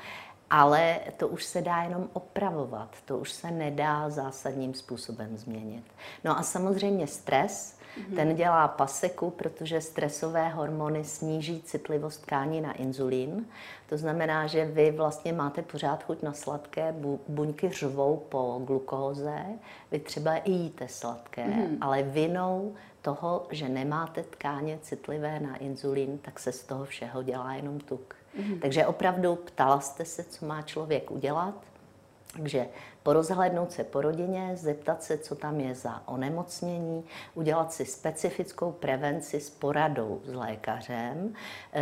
ale 0.53 0.99
to 1.17 1.27
už 1.27 1.43
se 1.43 1.61
dá 1.61 1.81
jenom 1.81 2.09
opravovat, 2.13 2.89
to 3.05 3.17
už 3.17 3.31
se 3.31 3.51
nedá 3.51 4.09
zásadním 4.09 4.73
způsobem 4.73 5.37
změnit. 5.37 5.83
No 6.23 6.39
a 6.39 6.43
samozřejmě 6.43 7.07
stres, 7.07 7.77
Mm-hmm. 7.93 8.15
Ten 8.15 8.35
dělá 8.35 8.67
paseku, 8.67 9.29
protože 9.29 9.81
stresové 9.81 10.49
hormony 10.49 11.03
sníží 11.03 11.61
citlivost 11.61 12.21
tkání 12.21 12.61
na 12.61 12.71
inzulín. 12.71 13.45
To 13.89 13.97
znamená, 13.97 14.47
že 14.47 14.65
vy 14.65 14.91
vlastně 14.91 15.33
máte 15.33 15.61
pořád 15.61 16.03
chuť 16.03 16.23
na 16.23 16.33
sladké, 16.33 16.95
buňky 17.27 17.69
řvou 17.69 18.25
po 18.29 18.61
glukóze, 18.65 19.39
vy 19.91 19.99
třeba 19.99 20.35
i 20.35 20.51
jíte 20.51 20.87
sladké, 20.87 21.45
mm-hmm. 21.45 21.77
ale 21.81 22.03
vinou 22.03 22.75
toho, 23.01 23.47
že 23.51 23.69
nemáte 23.69 24.23
tkáně 24.23 24.79
citlivé 24.81 25.39
na 25.39 25.55
inzulín, 25.55 26.17
tak 26.17 26.39
se 26.39 26.51
z 26.51 26.63
toho 26.63 26.85
všeho 26.85 27.23
dělá 27.23 27.53
jenom 27.53 27.79
tuk. 27.79 28.15
Mm-hmm. 28.39 28.59
Takže 28.59 28.85
opravdu 28.85 29.35
ptala 29.35 29.79
jste 29.79 30.05
se, 30.05 30.23
co 30.23 30.45
má 30.45 30.61
člověk 30.61 31.11
udělat. 31.11 31.53
Takže 32.37 32.67
porozhlednout 33.03 33.71
se 33.71 33.83
po 33.83 34.01
rodině, 34.01 34.51
zeptat 34.55 35.03
se, 35.03 35.17
co 35.17 35.35
tam 35.35 35.59
je 35.59 35.75
za 35.75 36.03
onemocnění, 36.05 37.03
udělat 37.35 37.73
si 37.73 37.85
specifickou 37.85 38.71
prevenci 38.71 39.39
s 39.39 39.49
poradou 39.49 40.21
s 40.25 40.33
lékařem. 40.33 41.33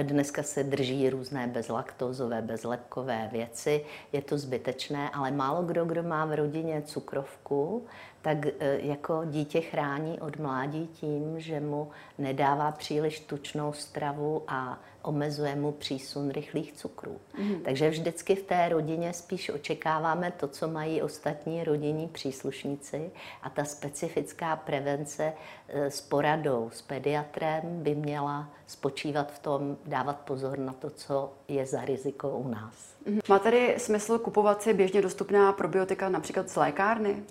Dneska 0.03 0.43
se 0.43 0.63
drží 0.63 1.10
různé 1.10 1.48
bezlaktózové, 1.48 2.41
bezlepkové 2.41 3.29
věci, 3.31 3.86
je 4.12 4.22
to 4.22 4.38
zbytečné, 4.38 5.10
ale 5.10 5.31
málo 5.31 5.63
kdo, 5.63 5.86
kdo 5.86 6.03
má 6.03 6.25
v 6.25 6.36
rodině 6.36 6.81
cukrovku, 6.81 7.86
tak 8.22 8.46
e, 8.46 8.51
jako 8.82 9.22
dítě 9.25 9.62
chrání 9.62 10.20
od 10.20 10.38
mládí 10.38 10.88
tím, 10.88 11.40
že 11.40 11.60
mu 11.60 11.90
nedává 12.18 12.72
příliš 12.72 13.20
tučnou 13.20 13.74
stravu 13.74 14.44
a 14.48 14.80
omezuje 15.01 15.56
mu 15.56 15.72
přísun 15.72 16.30
rychlých 16.30 16.74
cukrů. 16.74 17.20
Mm. 17.38 17.62
Takže 17.66 17.90
vždycky 17.90 18.36
v 18.36 18.44
té 18.44 18.70
rodině 18.70 19.13
spíš 19.13 19.50
očekáváme 19.50 20.32
to, 20.32 20.48
co 20.48 20.68
mají 20.68 21.01
ostatní 21.01 21.63
rodinní 21.63 22.08
příslušníci 22.08 23.12
a 23.44 23.50
ta 23.50 23.66
specifická 23.66 24.56
prevence 24.56 25.34
e, 25.68 25.92
s 25.92 26.01
poradou, 26.01 26.70
s 26.74 26.82
pediatrem 26.82 27.62
by 27.84 27.96
měla 27.96 28.50
spočívat 28.68 29.32
v 29.32 29.40
tom 29.40 29.78
dávat 29.86 30.20
pozor 30.20 30.60
na 30.60 30.74
to, 30.74 30.90
co 30.90 31.34
je 31.48 31.66
za 31.66 31.86
riziko 31.86 32.30
u 32.30 32.48
nás. 32.48 32.96
Mm. 33.06 33.20
Má 33.30 33.40
tedy 33.40 33.75
smysl 33.78 34.20
kupovat 34.20 34.62
si 34.62 34.74
běžně 34.74 35.01
dostupná 35.01 35.54
probiotika 35.54 36.10
například 36.10 36.50
z 36.50 36.56
lékárny? 36.56 37.24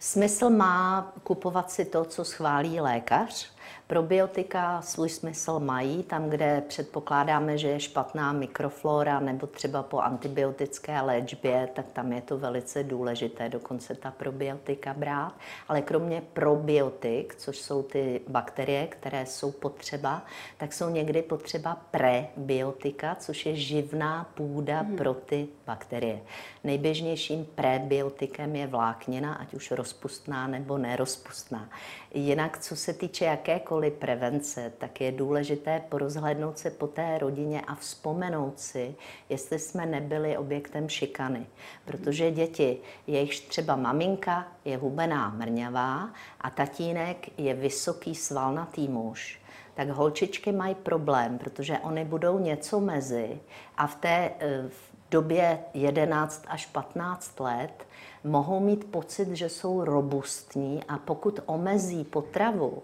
Smysl 0.00 0.50
má 0.50 1.12
kupovat 1.22 1.70
si 1.70 1.84
to, 1.84 2.04
co 2.04 2.24
schválí 2.24 2.80
lékař, 2.80 3.50
Probiotika 3.86 4.82
svůj 4.82 5.08
smysl 5.08 5.60
mají 5.60 6.02
tam, 6.02 6.30
kde 6.30 6.62
předpokládáme, 6.68 7.58
že 7.58 7.68
je 7.68 7.80
špatná 7.80 8.32
mikroflora 8.32 9.20
nebo 9.20 9.46
třeba 9.46 9.82
po 9.82 9.98
antibiotické 9.98 11.00
léčbě, 11.00 11.68
tak 11.74 11.92
tam 11.92 12.12
je 12.12 12.20
to 12.20 12.38
velice 12.38 12.82
důležité 12.82 13.48
dokonce 13.48 13.94
ta 13.94 14.10
probiotika 14.10 14.94
brát. 14.94 15.32
Ale 15.68 15.82
kromě 15.82 16.22
probiotik, 16.32 17.34
což 17.34 17.58
jsou 17.58 17.82
ty 17.82 18.20
bakterie, 18.28 18.86
které 18.86 19.26
jsou 19.26 19.50
potřeba, 19.52 20.22
tak 20.56 20.72
jsou 20.72 20.88
někdy 20.88 21.22
potřeba 21.22 21.78
prebiotika, 21.90 23.14
což 23.14 23.46
je 23.46 23.56
živná 23.56 24.30
půda 24.34 24.80
hmm. 24.80 24.96
pro 24.96 25.14
ty 25.14 25.48
bakterie. 25.66 26.20
Nejběžnějším 26.64 27.46
prebiotikem 27.54 28.56
je 28.56 28.66
vláknina, 28.66 29.34
ať 29.34 29.54
už 29.54 29.70
rozpustná 29.70 30.46
nebo 30.46 30.78
nerozpustná. 30.78 31.68
Jinak, 32.14 32.58
co 32.58 32.76
se 32.76 32.92
týče 32.92 33.24
jakékoliv 33.58 33.92
prevence, 33.92 34.72
tak 34.78 35.00
je 35.00 35.12
důležité 35.12 35.82
porozhlednout 35.88 36.58
se 36.58 36.70
po 36.70 36.86
té 36.86 37.18
rodině 37.18 37.60
a 37.60 37.74
vzpomenout 37.74 38.60
si, 38.60 38.94
jestli 39.28 39.58
jsme 39.58 39.86
nebyli 39.86 40.36
objektem 40.36 40.88
šikany. 40.88 41.46
Protože 41.84 42.30
děti, 42.30 42.78
jejichž 43.06 43.40
třeba 43.40 43.76
maminka 43.76 44.48
je 44.64 44.76
hubená 44.76 45.30
mrňavá 45.30 46.10
a 46.40 46.50
tatínek 46.50 47.38
je 47.38 47.54
vysoký 47.54 48.14
svalnatý 48.14 48.88
muž, 48.88 49.40
tak 49.74 49.88
holčičky 49.88 50.52
mají 50.52 50.74
problém, 50.74 51.38
protože 51.38 51.78
oni 51.78 52.04
budou 52.04 52.38
něco 52.38 52.80
mezi 52.80 53.40
a 53.76 53.86
v 53.86 53.94
té 53.94 54.30
eh, 54.40 54.68
v 54.68 55.10
době 55.10 55.58
11 55.74 56.44
až 56.48 56.66
15 56.66 57.40
let 57.40 57.86
mohou 58.24 58.60
mít 58.60 58.90
pocit, 58.90 59.28
že 59.28 59.48
jsou 59.48 59.84
robustní 59.84 60.84
a 60.88 60.98
pokud 60.98 61.40
omezí 61.46 62.04
potravu 62.04 62.82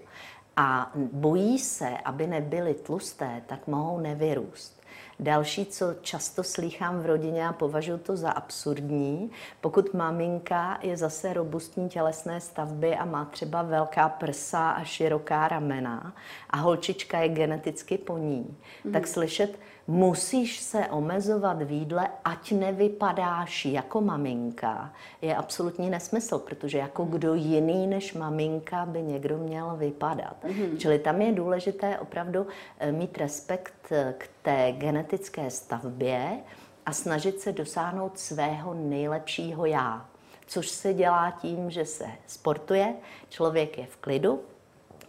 a 0.57 0.93
bojí 0.97 1.59
se, 1.59 1.99
aby 1.99 2.27
nebyly 2.27 2.75
tlusté, 2.75 3.43
tak 3.47 3.67
mohou 3.67 4.01
nevyrůst. 4.01 4.84
Další, 5.21 5.67
co 5.67 5.95
často 6.03 6.43
slýchám 6.43 7.01
v 7.01 7.07
rodině 7.07 7.49
a 7.49 7.53
považuji 7.53 7.99
to 7.99 8.17
za 8.17 8.31
absurdní, 8.31 9.31
pokud 9.61 9.95
maminka 9.95 10.79
je 10.83 10.97
zase 10.97 11.33
robustní 11.33 11.89
tělesné 11.89 12.41
stavby 12.41 12.97
a 12.97 13.05
má 13.05 13.25
třeba 13.25 13.63
velká 13.63 14.09
prsa 14.09 14.71
a 14.71 14.85
široká 14.85 15.49
ramena 15.49 16.13
a 16.51 16.57
holčička 16.57 17.19
je 17.19 17.29
geneticky 17.29 17.99
po 17.99 18.19
ní, 18.19 18.57
mm. 18.85 18.93
tak 18.93 19.07
slyšet, 19.07 19.59
musíš 19.87 20.61
se 20.61 20.87
omezovat 20.87 21.63
v 21.63 21.71
jídle, 21.71 22.09
ať 22.25 22.53
nevypadáš 22.53 23.65
jako 23.65 24.01
maminka, 24.01 24.93
je 25.23 25.37
absolutní 25.37 25.91
nesmysl, 25.91 26.39
protože 26.39 26.79
jako 26.79 27.05
kdo 27.05 27.35
jiný 27.35 27.87
než 27.87 28.15
maminka 28.15 28.87
by 28.87 29.03
někdo 29.03 29.39
měl 29.39 29.77
vypadat. 29.77 30.37
Mm-hmm. 30.45 30.79
Čili 30.79 30.99
tam 30.99 31.23
je 31.23 31.33
důležité 31.33 31.99
opravdu 31.99 32.47
eh, 32.79 32.93
mít 32.93 33.19
respekt 33.19 33.84
k 34.19 34.29
té 34.43 34.73
genetické 34.73 35.51
stavbě 35.51 36.41
a 36.87 36.93
snažit 36.93 37.41
se 37.41 37.53
dosáhnout 37.53 38.19
svého 38.19 38.75
nejlepšího 38.75 39.67
já. 39.67 40.09
Což 40.47 40.69
se 40.69 40.95
dělá 40.95 41.31
tím, 41.31 41.71
že 41.71 41.85
se 41.85 42.07
sportuje, 42.27 42.95
člověk 43.29 43.79
je 43.79 43.87
v 43.87 43.97
klidu, 43.97 44.41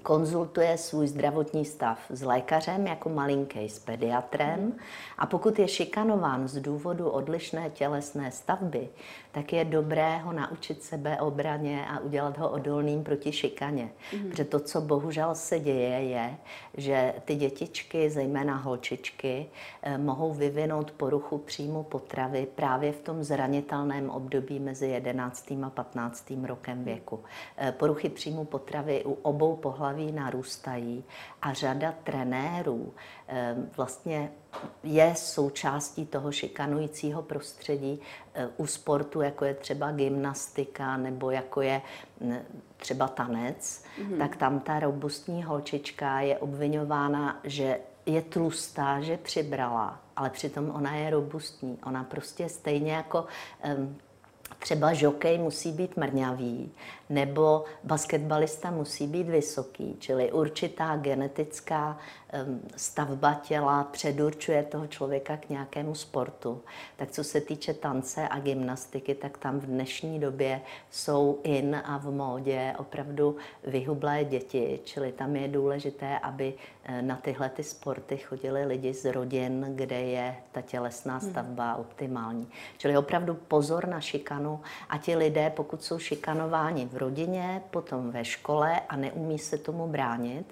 konzultuje 0.05 0.77
svůj 0.77 1.07
zdravotní 1.07 1.65
stav 1.65 1.99
s 2.09 2.21
lékařem 2.21 2.87
jako 2.87 3.09
malinký 3.09 3.69
s 3.69 3.79
pediatrem 3.79 4.73
a 5.17 5.25
pokud 5.25 5.59
je 5.59 5.67
šikanován 5.67 6.47
z 6.47 6.61
důvodu 6.61 7.09
odlišné 7.09 7.69
tělesné 7.69 8.31
stavby, 8.31 8.89
tak 9.35 9.53
je 9.53 9.65
dobré 9.65 10.17
ho 10.17 10.33
naučit 10.33 10.83
sebe 10.83 11.17
obraně 11.17 11.85
a 11.87 11.99
udělat 11.99 12.37
ho 12.37 12.49
odolným 12.49 13.03
proti 13.03 13.31
šikaně. 13.31 13.89
Mm. 14.13 14.29
Protože 14.29 14.45
to, 14.45 14.59
co 14.59 14.81
bohužel 14.81 15.35
se 15.35 15.59
děje, 15.59 16.03
je, 16.03 16.37
že 16.77 17.13
ty 17.25 17.35
dětičky, 17.35 18.09
zejména 18.09 18.57
holčičky, 18.57 19.45
eh, 19.81 19.97
mohou 19.97 20.33
vyvinout 20.33 20.91
poruchu 20.91 21.37
příjmu 21.37 21.83
potravy 21.83 22.47
právě 22.55 22.91
v 22.91 23.01
tom 23.01 23.23
zranitelném 23.23 24.09
období 24.09 24.59
mezi 24.59 24.87
11. 24.87 25.63
a 25.63 25.69
15. 25.69 26.45
rokem 26.45 26.83
věku. 26.83 27.23
Eh, 27.57 27.71
poruchy 27.71 28.09
příjmu 28.09 28.45
potravy 28.45 29.05
u 29.05 29.13
obou 29.13 29.55
pohlaví 29.55 30.11
narůstají 30.11 31.03
a 31.41 31.53
řada 31.53 31.93
trenérů 32.03 32.93
eh, 33.27 33.55
vlastně 33.77 34.31
je 34.83 35.13
součástí 35.15 36.05
toho 36.05 36.31
šikanujícího 36.31 37.21
prostředí 37.21 38.01
eh, 38.33 38.47
u 38.57 38.67
sportu, 38.67 39.21
jako 39.21 39.45
je 39.45 39.53
třeba 39.53 39.91
gymnastika 39.91 40.97
nebo 40.97 41.31
jako 41.31 41.61
je 41.61 41.81
třeba 42.77 43.07
tanec, 43.07 43.83
mm-hmm. 43.99 44.17
tak 44.17 44.35
tam 44.35 44.59
ta 44.59 44.79
robustní 44.79 45.43
holčička 45.43 46.19
je 46.19 46.37
obvinována, 46.37 47.39
že 47.43 47.79
je 48.05 48.21
tlustá, 48.21 49.01
že 49.01 49.17
přibrala, 49.17 49.99
ale 50.15 50.29
přitom 50.29 50.69
ona 50.69 50.95
je 50.95 51.09
robustní. 51.09 51.77
Ona 51.85 52.03
prostě 52.03 52.49
stejně 52.49 52.91
jako 52.91 53.25
um, 53.77 53.97
třeba 54.59 54.93
žokej 54.93 55.37
musí 55.37 55.71
být 55.71 55.97
mrňavý, 55.97 56.71
nebo 57.09 57.63
basketbalista 57.83 58.71
musí 58.71 59.07
být 59.07 59.29
vysoký, 59.29 59.95
čili 59.99 60.31
určitá 60.31 60.97
genetická 60.97 61.97
stavba 62.75 63.33
těla 63.33 63.83
předurčuje 63.83 64.63
toho 64.63 64.87
člověka 64.87 65.37
k 65.37 65.49
nějakému 65.49 65.95
sportu. 65.95 66.61
Tak 66.95 67.11
co 67.11 67.23
se 67.23 67.41
týče 67.41 67.73
tance 67.73 68.27
a 68.27 68.39
gymnastiky, 68.39 69.15
tak 69.15 69.37
tam 69.37 69.59
v 69.59 69.65
dnešní 69.65 70.19
době 70.19 70.61
jsou 70.91 71.39
in 71.43 71.81
a 71.85 71.97
v 71.97 72.11
módě 72.11 72.73
opravdu 72.77 73.35
vyhublé 73.63 74.23
děti, 74.23 74.79
čili 74.83 75.11
tam 75.11 75.35
je 75.35 75.47
důležité, 75.47 76.19
aby 76.19 76.53
eh, 76.83 77.01
na 77.01 77.15
tyhle 77.15 77.49
ty 77.49 77.63
sporty 77.63 78.17
chodili 78.17 78.65
lidi 78.65 78.93
z 78.93 79.11
rodin, 79.11 79.65
kde 79.75 80.01
je 80.01 80.35
ta 80.51 80.61
tělesná 80.61 81.17
hmm. 81.17 81.31
stavba 81.31 81.75
optimální. 81.75 82.47
Čili 82.77 82.97
opravdu 82.97 83.33
pozor 83.33 83.87
na 83.87 84.01
šikanu 84.01 84.59
a 84.89 84.97
ti 84.97 85.15
lidé, 85.15 85.49
pokud 85.49 85.83
jsou 85.83 85.99
šikanováni 85.99 86.85
v 86.85 86.97
rodině, 86.97 87.61
potom 87.71 88.11
ve 88.11 88.25
škole 88.25 88.79
a 88.89 88.95
neumí 88.95 89.39
se 89.39 89.57
tomu 89.57 89.87
bránit, 89.87 90.45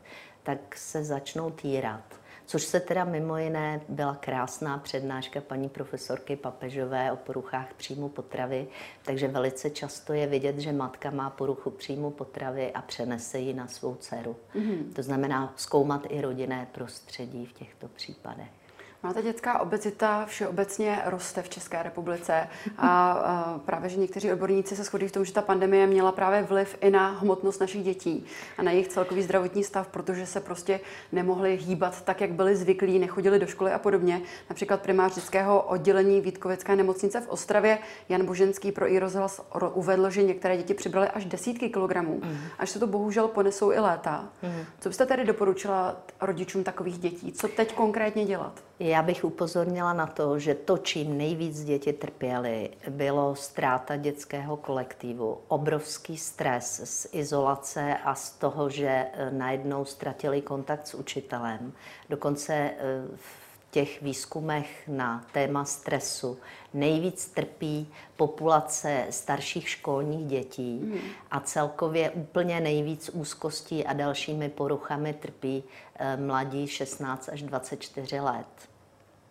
tak 0.44 0.78
se 0.78 1.04
začnou 1.04 1.52
týrat. 1.52 2.04
Což 2.46 2.64
se 2.64 2.80
teda 2.80 3.04
mimo 3.04 3.38
jiné 3.38 3.82
byla 3.90 4.16
krásná 4.16 4.78
přednáška 4.78 5.42
paní 5.42 5.70
profesorky 5.70 6.36
Papežové 6.36 7.12
o 7.12 7.16
poruchách 7.16 7.74
příjmu 7.74 8.10
potravy, 8.10 8.68
takže 9.06 9.28
velice 9.28 9.70
často 9.70 10.14
je 10.14 10.28
vidět, 10.28 10.60
že 10.60 10.72
matka 10.72 11.12
má 11.12 11.30
poruchu 11.30 11.70
příjmu 11.70 12.12
potravy 12.12 12.72
a 12.72 12.82
přenese 12.82 13.40
ji 13.40 13.54
na 13.54 13.68
svou 13.68 13.96
dceru. 13.96 14.36
Mm-hmm. 14.56 14.94
To 14.94 15.04
znamená 15.04 15.54
zkoumat 15.56 16.06
i 16.10 16.22
rodinné 16.22 16.68
prostředí 16.72 17.46
v 17.46 17.54
těchto 17.54 17.88
případech. 17.88 18.63
Máte 19.06 19.22
dětská 19.22 19.60
obezita 19.60 20.26
všeobecně 20.26 21.02
roste 21.06 21.42
v 21.42 21.50
České 21.50 21.84
republice 21.84 22.48
a, 22.78 23.12
a 23.12 23.60
právě, 23.66 23.90
že 23.90 24.00
někteří 24.00 24.32
odborníci 24.32 24.76
se 24.76 24.84
shodí 24.84 25.08
v 25.08 25.12
tom, 25.12 25.26
že 25.26 25.34
ta 25.34 25.42
pandemie 25.42 25.88
měla 25.88 26.12
právě 26.12 26.44
vliv 26.44 26.78
i 26.82 26.90
na 26.90 27.10
hmotnost 27.10 27.62
našich 27.62 27.84
dětí 27.84 28.26
a 28.58 28.64
na 28.64 28.72
jejich 28.72 28.88
celkový 28.88 29.22
zdravotní 29.22 29.64
stav, 29.64 29.88
protože 29.88 30.26
se 30.26 30.40
prostě 30.40 30.80
nemohli 31.12 31.58
hýbat 31.58 32.02
tak, 32.02 32.22
jak 32.22 32.32
byli 32.32 32.56
zvyklí, 32.56 33.00
nechodili 33.00 33.40
do 33.40 33.48
školy 33.48 33.72
a 33.72 33.80
podobně. 33.80 34.22
Například 34.50 34.82
primář 34.82 35.16
dětského 35.16 35.62
oddělení 35.62 36.22
Vítkovické 36.22 36.76
nemocnice 36.76 37.22
v 37.22 37.30
Ostravě 37.30 37.78
Jan 38.10 38.26
Boženský 38.26 38.72
pro 38.72 38.92
i 38.92 39.00
rozhlas 39.00 39.42
uvedl, 39.74 40.10
že 40.10 40.24
některé 40.24 40.58
děti 40.58 40.74
přibraly 40.74 41.08
až 41.08 41.26
desítky 41.26 41.70
kilogramů, 41.70 42.22
mm. 42.24 42.38
až 42.60 42.70
se 42.70 42.80
to 42.80 42.88
bohužel 42.88 43.28
ponesou 43.28 43.72
i 43.72 43.80
léta. 43.80 44.30
Mm. 44.44 44.66
Co 44.80 44.90
byste 44.90 45.06
tedy 45.06 45.26
doporučila 45.26 45.96
rodičům 46.22 46.64
takových 46.64 46.98
dětí? 46.98 47.32
Co 47.32 47.48
teď 47.48 47.74
konkrétně 47.74 48.26
dělat? 48.26 48.64
Já 48.84 49.02
bych 49.02 49.24
upozornila 49.26 49.94
na 49.94 50.08
to, 50.08 50.40
že 50.40 50.56
to, 50.56 50.78
čím 50.78 51.18
nejvíc 51.18 51.64
děti 51.64 51.94
trpěly, 51.94 52.70
bylo 52.90 53.36
ztráta 53.36 53.96
dětského 53.96 54.58
kolektivu, 54.58 55.38
obrovský 55.48 56.18
stres 56.18 56.82
z 56.84 57.08
izolace 57.12 57.98
a 58.04 58.16
z 58.16 58.32
toho, 58.32 58.70
že 58.70 58.88
eh, 58.88 59.32
najednou 59.32 59.86
ztratili 59.86 60.42
kontakt 60.42 60.88
s 60.88 60.94
učitelem. 60.94 61.74
Dokonce 62.10 62.54
eh, 62.54 62.76
v 63.16 63.72
těch 63.72 64.02
výzkumech 64.02 64.88
na 64.88 65.26
téma 65.32 65.66
stresu 65.66 66.38
nejvíc 66.74 67.28
trpí 67.28 67.94
populace 68.16 69.08
starších 69.10 69.70
školních 69.70 70.28
dětí 70.28 70.80
mm. 70.84 71.00
a 71.32 71.40
celkově 71.40 72.10
úplně 72.10 72.60
nejvíc 72.60 73.10
úzkostí 73.14 73.86
a 73.86 73.94
dalšími 73.94 74.50
poruchami 74.50 75.14
trpí 75.14 75.64
eh, 75.96 76.18
mladí 76.18 76.68
16 76.68 77.30
až 77.30 77.42
24 77.42 78.20
let. 78.20 78.73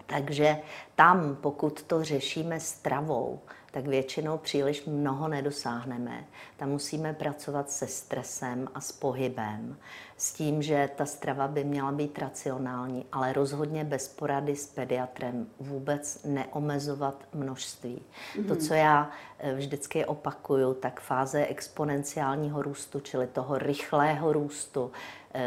Takže 0.06 0.56
tam, 0.94 1.36
pokud 1.36 1.82
to 1.82 2.04
řešíme 2.04 2.60
stravou, 2.60 3.40
tak 3.72 3.86
většinou 3.86 4.38
příliš 4.38 4.84
mnoho 4.84 5.28
nedosáhneme. 5.28 6.24
Tam 6.56 6.68
musíme 6.68 7.12
pracovat 7.12 7.70
se 7.70 7.86
stresem 7.86 8.68
a 8.74 8.80
s 8.80 8.92
pohybem, 8.92 9.76
s 10.16 10.32
tím, 10.32 10.62
že 10.62 10.90
ta 10.96 11.06
strava 11.06 11.48
by 11.48 11.64
měla 11.64 11.92
být 11.92 12.18
racionální, 12.18 13.06
ale 13.12 13.32
rozhodně 13.32 13.84
bez 13.84 14.08
porady 14.08 14.56
s 14.56 14.66
pediatrem 14.66 15.46
vůbec 15.60 16.24
neomezovat 16.24 17.24
množství. 17.34 18.02
Mm-hmm. 18.36 18.48
To, 18.48 18.56
co 18.56 18.74
já 18.74 19.10
eh, 19.38 19.54
vždycky 19.54 20.04
opakuju, 20.04 20.74
tak 20.74 21.00
fáze 21.00 21.46
exponenciálního 21.46 22.62
růstu, 22.62 23.00
čili 23.00 23.26
toho 23.26 23.58
rychlého 23.58 24.32
růstu, 24.32 24.92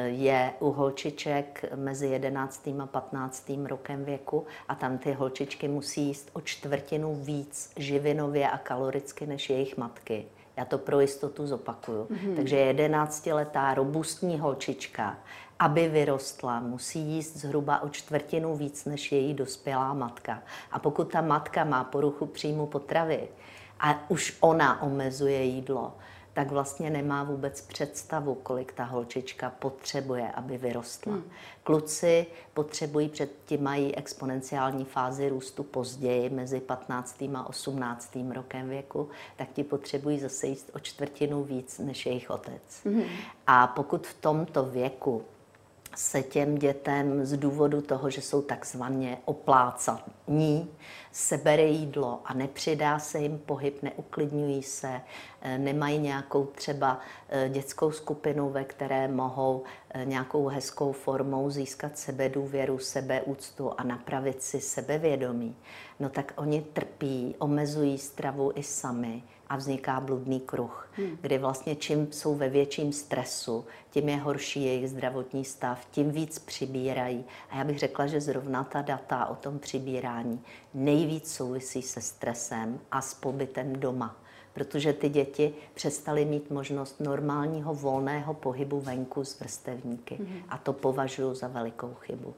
je 0.06 0.54
u 0.60 0.72
holčiček 0.72 1.66
mezi 1.76 2.08
11. 2.08 2.68
a 2.80 2.86
15. 2.86 3.52
rokem 3.66 4.06
věku 4.06 4.46
a 4.68 4.76
tam 4.76 4.98
ty 4.98 5.14
holčičky 5.14 5.68
musí 5.68 6.02
jíst 6.02 6.30
o 6.34 6.42
čtvrtinu 6.42 7.16
víc 7.16 7.72
živinově 7.78 8.50
a 8.50 8.58
kaloricky 8.58 9.28
než 9.28 9.50
jejich 9.50 9.78
matky. 9.78 10.26
Já 10.58 10.66
to 10.66 10.78
pro 10.78 11.00
jistotu 11.00 11.48
zopakuju. 11.48 12.04
Mm-hmm. 12.04 12.36
Takže 12.36 12.58
jedenáctiletá 12.58 13.74
robustní 13.74 14.40
holčička, 14.40 15.18
aby 15.60 15.88
vyrostla, 15.88 16.60
musí 16.60 17.00
jíst 17.00 17.38
zhruba 17.38 17.82
o 17.82 17.90
čtvrtinu 17.90 18.56
víc 18.56 18.86
než 18.86 19.12
její 19.12 19.34
dospělá 19.34 19.94
matka. 19.94 20.44
A 20.72 20.80
pokud 20.80 21.12
ta 21.12 21.22
matka 21.22 21.64
má 21.64 21.84
poruchu 21.84 22.26
příjmu 22.26 22.66
potravy 22.66 23.28
a 23.80 24.10
už 24.10 24.38
ona 24.40 24.82
omezuje 24.82 25.44
jídlo, 25.44 25.94
tak 26.36 26.52
vlastně 26.52 26.90
nemá 26.90 27.24
vůbec 27.24 27.62
představu, 27.62 28.36
kolik 28.36 28.74
ta 28.74 28.84
holčička 28.84 29.50
potřebuje, 29.50 30.32
aby 30.32 30.58
vyrostla. 30.58 31.14
Hmm. 31.14 31.24
Kluci 31.64 32.26
potřebují, 32.54 33.10
předtím 33.10 33.64
mají 33.64 33.96
exponenciální 33.96 34.86
fázi 34.86 35.30
růstu 35.30 35.64
později, 35.64 36.30
mezi 36.30 36.60
15. 36.60 37.24
a 37.36 37.50
18. 37.50 38.18
rokem 38.34 38.70
věku, 38.70 39.10
tak 39.36 39.48
ti 39.54 39.64
potřebují 39.64 40.20
zase 40.20 40.48
jíst 40.48 40.72
o 40.74 40.80
čtvrtinu 40.80 41.44
víc 41.44 41.80
než 41.80 42.06
jejich 42.06 42.30
otec. 42.30 42.62
Hmm. 42.86 43.04
A 43.48 43.68
pokud 43.68 44.08
v 44.08 44.14
tomto 44.14 44.64
věku 44.64 45.24
se 45.96 46.24
těm 46.24 46.58
dětem 46.58 47.26
z 47.26 47.38
důvodu 47.38 47.82
toho, 47.82 48.10
že 48.10 48.22
jsou 48.22 48.42
takzvaně 48.42 49.18
oplácaní, 49.26 50.70
sebere 51.12 51.64
jídlo 51.64 52.22
a 52.26 52.34
nepřidá 52.34 53.00
se 53.00 53.20
jim 53.20 53.38
pohyb, 53.38 53.84
neuklidňují 53.84 54.64
se, 54.64 55.02
eh, 55.42 55.58
nemají 55.58 56.00
nějakou 56.00 56.46
třeba 56.46 57.00
eh, 57.30 57.50
dětskou 57.50 57.92
skupinu, 57.92 58.50
ve 58.50 58.64
které 58.64 59.08
mohou 59.08 59.64
eh, 59.90 60.06
nějakou 60.06 60.48
hezkou 60.48 60.92
formou 60.92 61.50
získat 61.50 61.98
sebedůvěru, 61.98 62.80
sebeúctu 62.80 63.72
a 63.78 63.84
napravit 63.84 64.44
si 64.44 64.62
sebevědomí, 64.62 65.56
no 66.00 66.10
tak 66.10 66.34
oni 66.36 66.62
trpí, 66.62 67.36
omezují 67.40 67.98
stravu 67.98 68.52
i 68.56 68.64
sami 68.64 69.24
a 69.48 69.56
vzniká 69.56 70.00
bludný 70.00 70.40
kruh, 70.40 70.90
hmm. 70.92 71.18
kdy 71.22 71.38
vlastně 71.38 71.76
čím 71.76 72.08
jsou 72.12 72.36
ve 72.36 72.50
větším 72.50 72.94
stresu, 72.94 73.66
tím 73.90 74.10
je 74.10 74.18
horší 74.18 74.66
jejich 74.66 74.90
zdravotní 74.90 75.46
stav, 75.46 75.88
tím 75.92 76.12
víc 76.12 76.40
přibírají. 76.40 77.26
A 77.50 77.58
já 77.58 77.64
bych 77.64 77.80
řekla, 77.80 78.08
že 78.08 78.22
zrovna 78.22 78.64
ta 78.64 78.82
data 78.82 79.26
o 79.26 79.36
tom 79.36 79.60
přibírání 79.60 80.42
nejvíc 80.74 81.34
souvisí 81.34 81.82
se 81.82 82.02
stresem 82.02 82.80
a 82.92 83.02
s 83.02 83.14
pobytem 83.14 83.76
doma 83.76 84.16
protože 84.56 84.94
ty 84.94 85.10
děti 85.10 85.54
přestaly 85.74 86.26
mít 86.26 86.52
možnost 86.52 87.00
normálního 87.00 87.74
volného 87.74 88.34
pohybu 88.34 88.80
venku 88.80 89.24
s 89.24 89.40
vrstevníky. 89.40 90.16
Mm-hmm. 90.16 90.44
A 90.50 90.58
to 90.58 90.74
považuji 90.74 91.36
za 91.36 91.48
velikou 91.48 91.94
chybu. 91.94 92.34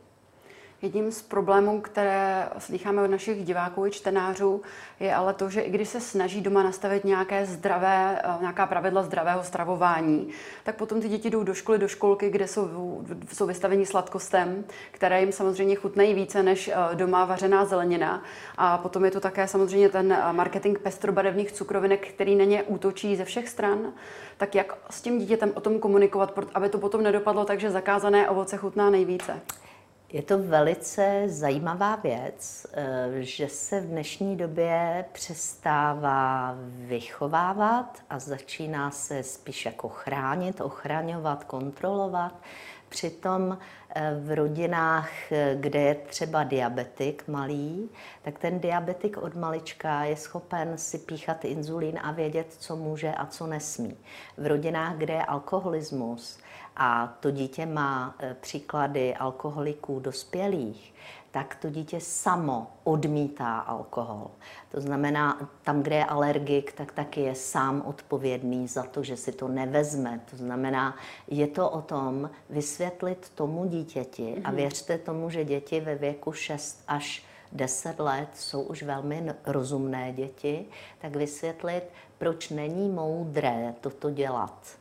Jedním 0.82 1.12
z 1.12 1.22
problémů, 1.22 1.82
které 1.82 2.50
slycháme 2.58 3.02
od 3.02 3.08
našich 3.08 3.46
diváků 3.46 3.86
i 3.86 3.92
čtenářů, 3.92 4.62
je 5.00 5.16
ale 5.16 5.34
to, 5.34 5.50
že 5.50 5.62
i 5.62 5.72
když 5.72 5.90
se 5.90 6.02
snaží 6.02 6.42
doma 6.42 6.64
nastavit 6.64 7.06
nějaké 7.06 7.46
zdravé, 7.46 8.22
eh, 8.24 8.38
nějaká 8.42 8.66
pravidla 8.66 9.04
zdravého 9.04 9.44
stravování, 9.44 10.30
tak 10.64 10.76
potom 10.76 11.02
ty 11.02 11.10
děti 11.10 11.30
jdou 11.30 11.44
do 11.44 11.54
školy, 11.54 11.78
do 11.78 11.88
školky, 11.88 12.30
kde 12.30 12.48
jsou, 12.48 13.04
jsou 13.34 13.46
vystaveni 13.46 13.86
sladkostem, 13.86 14.64
které 14.92 15.20
jim 15.20 15.32
samozřejmě 15.32 15.76
chutnají 15.76 16.14
více 16.14 16.44
než 16.44 16.68
eh, 16.68 16.96
doma 16.96 17.26
vařená 17.26 17.66
zelenina. 17.66 18.24
A 18.58 18.78
potom 18.78 19.06
je 19.06 19.12
to 19.12 19.20
také 19.20 19.48
samozřejmě 19.48 19.90
ten 19.90 20.14
eh, 20.14 20.34
marketing 20.34 20.80
pestrobarevných 20.80 21.52
cukrovinek, 21.52 22.08
který 22.08 22.36
na 22.36 22.44
ně 22.44 22.64
útočí 22.64 23.16
ze 23.16 23.26
všech 23.26 23.50
stran. 23.50 23.94
Tak 24.38 24.56
jak 24.56 24.78
s 24.90 25.02
tím 25.02 25.20
dítětem 25.20 25.52
o 25.56 25.62
tom 25.62 25.80
komunikovat, 25.80 26.40
aby 26.54 26.70
to 26.70 26.78
potom 26.78 27.04
nedopadlo 27.04 27.46
tak, 27.46 27.60
že 27.60 27.72
zakázané 27.72 28.30
ovoce 28.30 28.58
chutná 28.58 28.90
nejvíce? 28.90 29.42
Je 30.10 30.22
to 30.22 30.38
velice 30.38 31.24
zajímavá 31.26 31.96
věc, 31.96 32.68
eh, 32.74 33.10
že 33.20 33.48
se 33.48 33.82
v 33.82 33.86
dnešní 33.86 34.38
době 34.38 35.06
přestává 35.12 36.56
vychovávat 36.68 38.00
a 38.10 38.20
začíná 38.20 38.92
se 38.92 39.24
spíš 39.24 39.66
jako 39.66 39.90
chránit, 39.90 40.62
ochraňovat, 40.62 41.44
kontrolovat. 41.44 42.34
Přitom 42.90 43.58
eh, 43.96 44.18
v 44.20 44.36
rodinách, 44.36 45.10
kde 45.56 45.80
je 45.80 45.96
třeba 45.96 46.44
diabetik 46.44 47.24
malý, 47.28 47.90
tak 48.22 48.40
ten 48.40 48.60
diabetik 48.60 49.18
od 49.18 49.36
malička 49.36 50.04
je 50.04 50.16
schopen 50.16 50.78
si 50.78 50.98
píchat 50.98 51.46
inzulín 51.46 52.00
a 52.04 52.12
vědět, 52.12 52.48
co 52.60 52.76
může 52.76 53.12
a 53.14 53.26
co 53.26 53.48
nesmí. 53.48 53.98
V 54.38 54.48
rodinách, 54.48 54.98
kde 54.98 55.14
je 55.14 55.26
alkoholismus 55.26 56.40
a 56.78 57.18
to 57.20 57.32
dítě 57.32 57.66
má 57.66 58.16
e, 58.20 58.34
příklady 58.34 59.16
alkoholiků 59.16 60.00
dospělých, 60.00 60.94
tak 61.32 61.56
to 61.56 61.70
dítě 61.70 62.00
samo 62.00 62.68
odmítá 62.84 63.60
alkohol. 63.60 64.32
To 64.72 64.82
znamená, 64.82 65.50
tam, 65.64 65.84
kde 65.84 65.96
je 65.96 66.06
alergik, 66.06 66.72
tak 66.72 66.92
taky 66.92 67.22
je 67.22 67.36
sám 67.36 67.84
odpovědný 67.86 68.68
za 68.68 68.84
to, 68.84 69.04
že 69.04 69.18
si 69.18 69.32
to 69.32 69.48
nevezme. 69.48 70.22
To 70.32 70.38
znamená, 70.38 70.96
je 71.28 71.48
to 71.48 71.70
o 71.70 71.82
tom 71.82 72.30
vysvětlit 72.50 73.32
tomu 73.36 73.66
dítěti 73.66 74.42
a 74.44 74.48
mhm. 74.48 74.56
věřte 74.56 74.98
tomu, 74.98 75.30
že 75.30 75.46
děti 75.46 75.80
ve 75.80 75.96
věku 75.96 76.32
6 76.32 76.84
až 76.88 77.26
10 77.52 78.00
let 78.00 78.30
jsou 78.34 78.62
už 78.62 78.84
velmi 78.84 79.34
rozumné 79.46 80.14
děti, 80.14 80.66
tak 81.00 81.16
vysvětlit, 81.16 81.84
proč 82.18 82.50
není 82.50 82.90
moudré 82.90 83.74
toto 83.82 84.10
dělat 84.12 84.78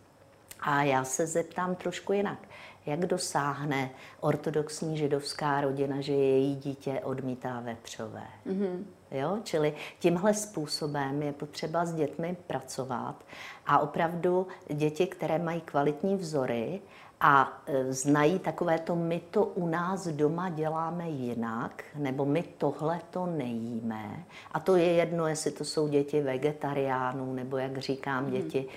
a 0.61 0.83
já 0.83 1.05
se 1.05 1.27
zeptám 1.27 1.75
trošku 1.75 2.13
jinak. 2.13 2.39
Jak 2.87 3.07
dosáhne 3.07 3.91
ortodoxní 4.21 4.99
židovská 4.99 5.61
rodina, 5.61 6.01
že 6.01 6.13
její 6.13 6.57
dítě 6.57 7.01
odmítá 7.05 7.61
vepřové? 7.61 8.27
Mm-hmm. 8.47 8.85
Jo? 9.11 9.39
Čili 9.43 9.75
tímhle 9.99 10.35
způsobem 10.35 11.23
je 11.23 11.33
potřeba 11.33 11.85
s 11.85 11.95
dětmi 11.95 12.37
pracovat 12.47 13.25
a 13.67 13.79
opravdu 13.79 14.47
děti, 14.75 15.07
které 15.07 15.39
mají 15.39 15.61
kvalitní 15.61 16.17
vzory 16.17 16.81
a 17.21 17.63
e, 17.67 17.93
znají 17.93 18.39
takové 18.39 18.79
to, 18.79 18.97
my 18.97 19.21
to 19.31 19.45
u 19.45 19.67
nás 19.67 20.09
doma 20.09 20.49
děláme 20.51 21.11
jinak, 21.11 21.85
nebo 21.95 22.25
my 22.25 22.43
tohle 22.43 23.01
to 23.11 23.27
nejíme. 23.27 24.25
A 24.53 24.61
to 24.61 24.77
je 24.77 24.93
jedno, 24.93 25.27
jestli 25.27 25.51
to 25.51 25.65
jsou 25.65 25.89
děti 25.89 26.21
vegetariánů, 26.21 27.33
nebo 27.33 27.57
jak 27.57 27.79
říkám, 27.79 28.25
hmm. 28.25 28.33
děti 28.33 28.69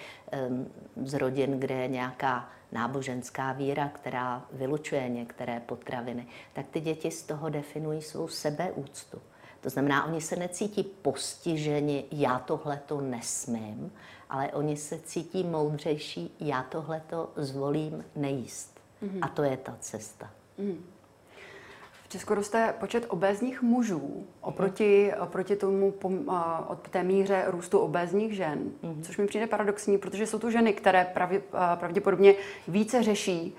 z 1.03 1.13
rodin, 1.13 1.59
kde 1.59 1.75
je 1.75 1.87
nějaká 1.87 2.49
náboženská 2.71 3.51
víra, 3.51 3.89
která 3.89 4.45
vylučuje 4.51 5.09
některé 5.09 5.59
potraviny, 5.59 6.27
tak 6.53 6.65
ty 6.67 6.79
děti 6.79 7.11
z 7.11 7.23
toho 7.23 7.49
definují 7.49 8.01
svou 8.01 8.27
sebeúctu. 8.27 9.21
To 9.61 9.69
znamená, 9.69 10.05
oni 10.05 10.21
se 10.21 10.35
necítí 10.35 10.83
postiženi, 10.83 12.05
já 12.11 12.39
tohle 12.39 12.81
to 12.85 13.01
nesmím, 13.01 13.91
ale 14.29 14.51
oni 14.51 14.77
se 14.77 14.99
cítí 14.99 15.43
moudřejší, 15.43 16.35
já 16.39 16.63
tohle 16.63 17.01
to 17.09 17.31
zvolím 17.35 18.05
nejíst. 18.15 18.79
Mm-hmm. 19.03 19.19
A 19.21 19.27
to 19.27 19.43
je 19.43 19.57
ta 19.57 19.77
cesta. 19.79 20.29
Mm. 20.57 20.85
V 22.09 22.11
Česku 22.11 22.33
roste 22.33 22.73
počet 22.79 23.05
obézních 23.07 23.61
mužů 23.61 24.27
oproti, 24.41 25.11
mm. 25.15 25.23
oproti 25.23 25.55
tomu 25.55 25.93
od 26.67 26.87
té 26.89 27.03
míře 27.03 27.43
růstu 27.47 27.79
obézních 27.79 28.33
žen, 28.33 28.59
mm. 28.83 29.03
což 29.03 29.17
mi 29.17 29.27
přijde 29.27 29.47
paradoxní, 29.47 29.97
protože 29.97 30.27
jsou 30.27 30.39
tu 30.39 30.49
ženy, 30.49 30.73
které 30.73 31.05
pravdě, 31.13 31.41
pravděpodobně 31.75 32.33
více 32.67 33.03
řeší 33.03 33.55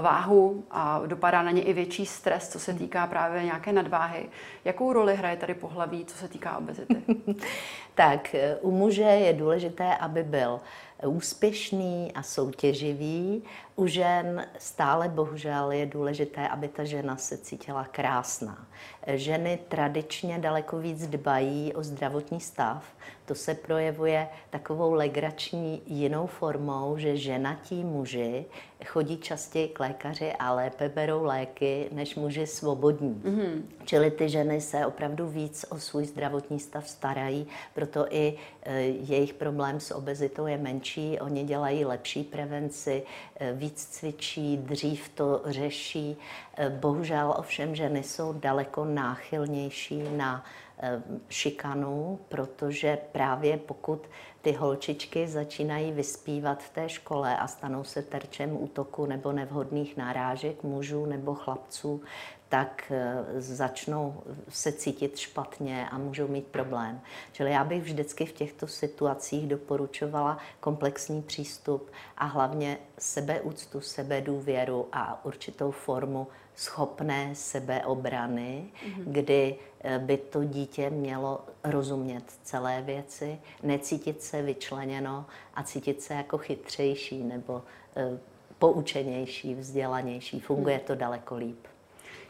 váhu 0.00 0.64
a 0.70 1.02
dopadá 1.06 1.42
na 1.42 1.50
ně 1.50 1.62
i 1.62 1.72
větší 1.72 2.06
stres, 2.06 2.48
co 2.48 2.58
se 2.58 2.74
týká 2.74 3.06
právě 3.06 3.44
nějaké 3.44 3.72
nadváhy. 3.72 4.28
Jakou 4.64 4.92
roli 4.92 5.16
hraje 5.16 5.36
tady 5.36 5.54
pohlaví, 5.54 6.04
co 6.04 6.16
se 6.16 6.28
týká 6.28 6.58
obezity? 6.58 6.96
tak 7.94 8.34
u 8.60 8.70
muže 8.70 9.02
je 9.02 9.32
důležité, 9.32 9.96
aby 9.96 10.22
byl 10.22 10.60
úspěšný 11.06 12.12
a 12.14 12.22
soutěživý. 12.22 13.42
U 13.76 13.86
žen 13.86 14.46
stále 14.58 15.08
bohužel 15.08 15.72
je 15.72 15.86
důležité, 15.86 16.48
aby 16.48 16.68
ta 16.68 16.84
žena 16.84 17.16
se 17.16 17.38
cítila 17.38 17.84
krásná. 17.84 18.66
Ženy 19.06 19.58
tradičně 19.68 20.38
daleko 20.38 20.78
víc 20.78 21.06
dbají 21.06 21.72
o 21.74 21.82
zdravotní 21.82 22.40
stav. 22.40 22.84
To 23.24 23.34
se 23.34 23.54
projevuje 23.54 24.28
takovou 24.50 24.92
legrační 24.92 25.82
jinou 25.86 26.26
formou, 26.26 26.98
že 26.98 27.16
ženatí 27.16 27.84
muži 27.84 28.44
chodí 28.84 29.16
častěji 29.16 29.68
k 29.68 29.80
lékaři 29.80 30.32
a 30.32 30.52
lépe 30.52 30.88
berou 30.88 31.24
léky 31.24 31.88
než 31.92 32.14
muži 32.14 32.46
svobodní. 32.46 33.22
Mm-hmm. 33.24 33.62
Čili 33.84 34.10
ty 34.10 34.28
ženy 34.28 34.60
se 34.60 34.86
opravdu 34.86 35.26
víc 35.26 35.64
o 35.68 35.78
svůj 35.78 36.04
zdravotní 36.04 36.60
stav 36.60 36.88
starají, 36.88 37.46
proto 37.74 38.06
i 38.10 38.34
e, 38.62 38.80
jejich 38.82 39.34
problém 39.34 39.80
s 39.80 39.94
obezitou 39.94 40.46
je 40.46 40.58
menší. 40.58 41.20
Oni 41.20 41.44
dělají 41.44 41.84
lepší 41.84 42.24
prevenci, 42.24 43.02
e, 43.40 43.52
víc 43.62 43.86
cvičí, 43.86 44.56
dřív 44.56 45.08
to 45.08 45.42
řeší. 45.44 46.16
E, 46.56 46.70
bohužel 46.70 47.34
ovšem 47.38 47.74
ženy 47.74 48.02
jsou 48.02 48.32
daleko 48.32 48.84
náchylnější 48.84 50.02
na 50.16 50.44
Eh, 50.84 51.02
šikanu, 51.28 52.18
protože 52.28 52.98
právě 53.12 53.56
pokud 53.56 54.06
ty 54.40 54.52
holčičky 54.52 55.28
začínají 55.28 55.92
vyspívat 55.92 56.62
v 56.62 56.70
té 56.70 56.88
škole 56.88 57.36
a 57.36 57.46
stanou 57.46 57.84
se 57.84 58.02
terčem 58.02 58.62
útoku 58.62 59.06
nebo 59.06 59.32
nevhodných 59.32 59.96
nárážek 59.96 60.62
mužů 60.62 61.06
nebo 61.06 61.34
chlapců, 61.34 62.02
tak 62.52 62.84
eh, 62.90 63.24
začnou 63.40 64.22
se 64.48 64.72
cítit 64.72 65.16
špatně 65.16 65.88
a 65.90 65.98
můžou 65.98 66.28
mít 66.28 66.46
problém. 66.46 67.00
Čili 67.32 67.50
já 67.50 67.64
bych 67.64 67.82
vždycky 67.82 68.26
v 68.26 68.32
těchto 68.32 68.66
situacích 68.66 69.46
doporučovala 69.46 70.38
komplexní 70.60 71.22
přístup 71.22 71.90
a 72.16 72.24
hlavně 72.24 72.78
sebeúctu, 72.98 73.80
sebedůvěru 73.80 74.88
a 74.92 75.24
určitou 75.24 75.70
formu 75.70 76.26
schopné 76.56 77.34
sebeobrany, 77.34 78.64
mm-hmm. 78.64 79.02
kdy 79.06 79.56
eh, 79.80 79.98
by 79.98 80.16
to 80.16 80.44
dítě 80.44 80.90
mělo 80.90 81.40
rozumět 81.64 82.24
celé 82.42 82.82
věci, 82.82 83.38
necítit 83.62 84.22
se 84.22 84.42
vyčleněno 84.42 85.26
a 85.54 85.62
cítit 85.62 86.02
se 86.02 86.14
jako 86.14 86.38
chytřejší 86.38 87.22
nebo 87.22 87.62
eh, 87.96 88.18
poučenější, 88.58 89.54
vzdělanější. 89.54 90.40
Funguje 90.40 90.76
mhm. 90.76 90.84
to 90.86 90.94
daleko 90.94 91.36
líp. 91.36 91.66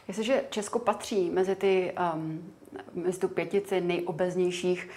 Jestliže 0.08 0.44
Česko 0.50 0.78
patří 0.78 1.30
mezi, 1.30 1.54
ty, 1.54 1.92
um, 2.14 2.52
mezi 2.94 3.18
tu 3.18 3.28
pětici 3.28 3.80
nejobeznějších 3.80 4.88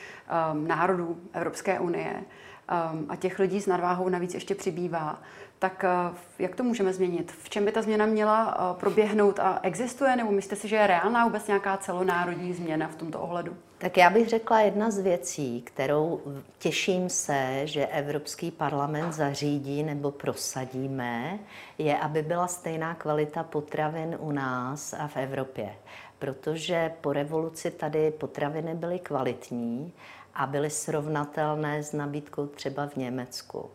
um, 0.54 0.68
národů 0.68 1.18
Evropské 1.34 1.80
unie 1.80 2.14
um, 2.14 3.06
a 3.10 3.16
těch 3.16 3.40
lidí 3.40 3.62
s 3.62 3.68
nadváhou 3.68 4.10
navíc 4.10 4.34
ještě 4.34 4.56
přibývá, 4.56 5.22
tak 5.60 5.86
uh, 6.10 6.18
jak 6.40 6.56
to 6.56 6.64
můžeme 6.64 6.94
změnit? 6.94 7.32
V 7.32 7.50
čem 7.50 7.66
by 7.66 7.72
ta 7.72 7.82
změna 7.82 8.06
měla 8.06 8.72
uh, 8.72 8.80
proběhnout 8.80 9.40
a 9.40 9.60
existuje? 9.64 10.16
Nebo 10.16 10.32
myslíte 10.32 10.56
si, 10.56 10.68
že 10.68 10.76
je 10.76 10.88
reálná 10.88 11.26
vůbec 11.26 11.48
nějaká 11.48 11.78
celonárodní 11.78 12.54
změna 12.54 12.88
v 12.88 12.96
tomto 12.96 13.20
ohledu? 13.20 13.56
Tak 13.78 13.98
já 13.98 14.10
bych 14.10 14.30
řekla 14.30 14.60
jedna 14.60 14.92
z 14.92 15.00
věcí, 15.00 15.62
kterou 15.62 16.22
těším 16.58 17.10
se, 17.10 17.62
že 17.64 17.88
Evropský 17.88 18.52
parlament 18.52 19.14
zařídí 19.14 19.84
nebo 19.84 20.12
prosadíme, 20.12 21.40
je, 21.78 21.98
aby 21.98 22.22
byla 22.22 22.48
stejná 22.48 22.96
kvalita 22.96 23.44
potravin 23.44 24.18
u 24.20 24.32
nás 24.32 24.94
a 24.94 25.08
v 25.08 25.18
Evropě. 25.18 25.76
Protože 26.20 26.92
po 27.02 27.14
revoluci 27.14 27.72
tady 27.72 28.12
potraviny 28.12 28.76
byly 28.76 29.00
kvalitní 29.00 29.94
a 30.34 30.46
byly 30.46 30.70
srovnatelné 30.70 31.84
s 31.84 31.94
nabídkou 31.94 32.48
třeba 32.48 32.88
v 32.88 32.96
Německu. 32.96 33.70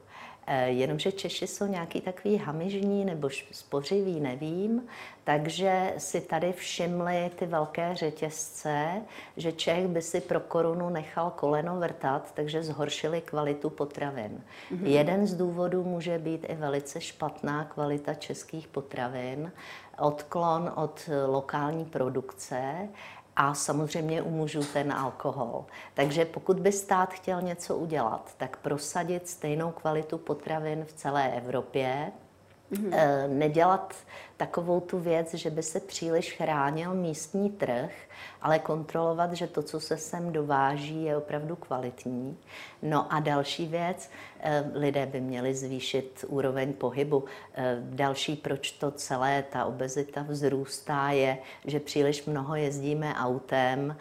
Eh, 0.52 0.68
jenomže 0.68 1.12
Češi 1.12 1.46
jsou 1.46 1.66
nějaký 1.66 2.00
takový 2.00 2.36
hamižní 2.36 3.04
nebo 3.04 3.28
spořivý, 3.52 4.20
nevím, 4.20 4.82
takže 5.24 5.94
si 5.98 6.20
tady 6.20 6.52
všimli 6.52 7.30
ty 7.36 7.46
velké 7.46 7.94
řetězce, 7.94 9.02
že 9.36 9.52
Čech 9.52 9.86
by 9.86 10.02
si 10.02 10.20
pro 10.20 10.40
korunu 10.40 10.88
nechal 10.88 11.30
koleno 11.30 11.76
vrtat, 11.76 12.34
takže 12.34 12.62
zhoršili 12.62 13.20
kvalitu 13.20 13.70
potravin. 13.70 14.40
Mm-hmm. 14.72 14.86
Jeden 14.86 15.26
z 15.26 15.34
důvodů 15.34 15.84
může 15.84 16.18
být 16.18 16.46
i 16.48 16.54
velice 16.54 17.00
špatná 17.00 17.64
kvalita 17.64 18.14
českých 18.14 18.68
potravin, 18.68 19.52
odklon 19.98 20.72
od 20.74 21.10
lokální 21.26 21.84
produkce 21.84 22.88
a 23.40 23.54
samozřejmě 23.54 24.22
u 24.22 24.30
mužů 24.30 24.60
ten 24.72 24.92
alkohol. 24.92 25.64
Takže 25.94 26.24
pokud 26.24 26.60
by 26.60 26.72
stát 26.72 27.12
chtěl 27.14 27.42
něco 27.42 27.76
udělat, 27.76 28.34
tak 28.36 28.56
prosadit 28.56 29.28
stejnou 29.28 29.70
kvalitu 29.70 30.18
potravin 30.18 30.84
v 30.84 30.92
celé 30.92 31.32
Evropě, 31.32 32.12
mm-hmm. 32.72 33.28
nedělat 33.28 33.94
takovou 34.40 34.80
tu 34.80 34.98
věc, 34.98 35.34
že 35.34 35.50
by 35.50 35.62
se 35.62 35.80
příliš 35.80 36.32
chránil 36.32 36.94
místní 36.94 37.50
trh, 37.50 37.90
ale 38.42 38.58
kontrolovat, 38.58 39.32
že 39.32 39.46
to, 39.46 39.62
co 39.62 39.80
se 39.80 39.96
sem 39.96 40.32
dováží, 40.32 41.04
je 41.04 41.16
opravdu 41.16 41.56
kvalitní. 41.56 42.38
No 42.82 43.12
a 43.12 43.20
další 43.20 43.66
věc, 43.66 44.10
eh, 44.40 44.64
lidé 44.74 45.06
by 45.06 45.20
měli 45.20 45.54
zvýšit 45.54 46.24
úroveň 46.28 46.72
pohybu. 46.72 47.24
Eh, 47.54 47.76
další, 47.80 48.36
proč 48.36 48.70
to 48.70 48.90
celé, 48.90 49.44
ta 49.52 49.64
obezita 49.64 50.24
vzrůstá, 50.28 51.10
je, 51.10 51.38
že 51.64 51.80
příliš 51.80 52.24
mnoho 52.24 52.56
jezdíme 52.56 53.14
autem, 53.14 53.96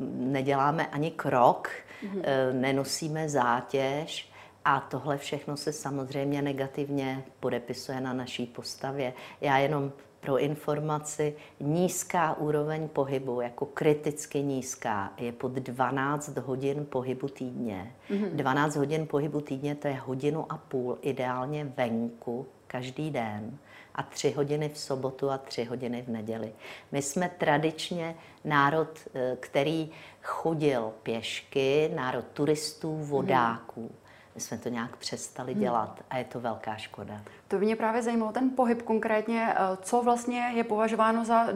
neděláme 0.00 0.86
ani 0.86 1.10
krok, 1.10 1.70
mm-hmm. 2.02 2.52
nenosíme 2.52 3.28
zátěž, 3.28 4.33
a 4.64 4.80
tohle 4.80 5.18
všechno 5.18 5.56
se 5.56 5.72
samozřejmě 5.72 6.42
negativně 6.42 7.24
podepisuje 7.40 8.00
na 8.00 8.12
naší 8.12 8.46
postavě. 8.46 9.12
Já 9.40 9.58
jenom 9.58 9.92
pro 10.20 10.38
informaci, 10.38 11.36
nízká 11.60 12.38
úroveň 12.38 12.88
pohybu, 12.88 13.40
jako 13.40 13.66
kriticky 13.66 14.42
nízká, 14.42 15.12
je 15.18 15.32
pod 15.32 15.52
12 15.52 16.36
hodin 16.36 16.86
pohybu 16.86 17.28
týdně. 17.28 17.94
Mm-hmm. 18.10 18.30
12 18.30 18.76
hodin 18.76 19.06
pohybu 19.06 19.40
týdně 19.40 19.74
to 19.74 19.88
je 19.88 19.94
hodinu 19.94 20.52
a 20.52 20.56
půl, 20.56 20.98
ideálně 21.02 21.64
venku, 21.64 22.46
každý 22.66 23.10
den 23.10 23.58
a 23.94 24.02
tři 24.02 24.30
hodiny 24.30 24.68
v 24.68 24.78
sobotu 24.78 25.30
a 25.30 25.38
tři 25.38 25.64
hodiny 25.64 26.02
v 26.02 26.08
neděli. 26.08 26.52
My 26.92 27.02
jsme 27.02 27.28
tradičně 27.38 28.14
národ, 28.44 28.88
eh, 29.14 29.36
který 29.40 29.90
chodil 30.22 30.92
pěšky, 31.02 31.90
národ 31.94 32.24
turistů, 32.32 32.96
vodáků. 32.96 33.80
Mm. 33.80 34.03
My 34.34 34.40
jsme 34.40 34.58
to 34.58 34.68
nějak 34.68 34.96
přestali 34.96 35.54
dělat 35.54 36.04
a 36.10 36.18
je 36.18 36.24
to 36.24 36.40
velká 36.40 36.76
škoda. 36.76 37.20
To 37.54 37.58
by 37.58 37.66
mě 37.66 37.76
právě 37.76 38.02
zajímalo, 38.02 38.32
ten 38.32 38.50
pohyb 38.50 38.82
konkrétně, 38.82 39.48
eh, 39.50 39.76
co 39.82 40.02
vlastně 40.02 40.52
je 40.54 40.64
považováno 40.64 41.24
za 41.24 41.46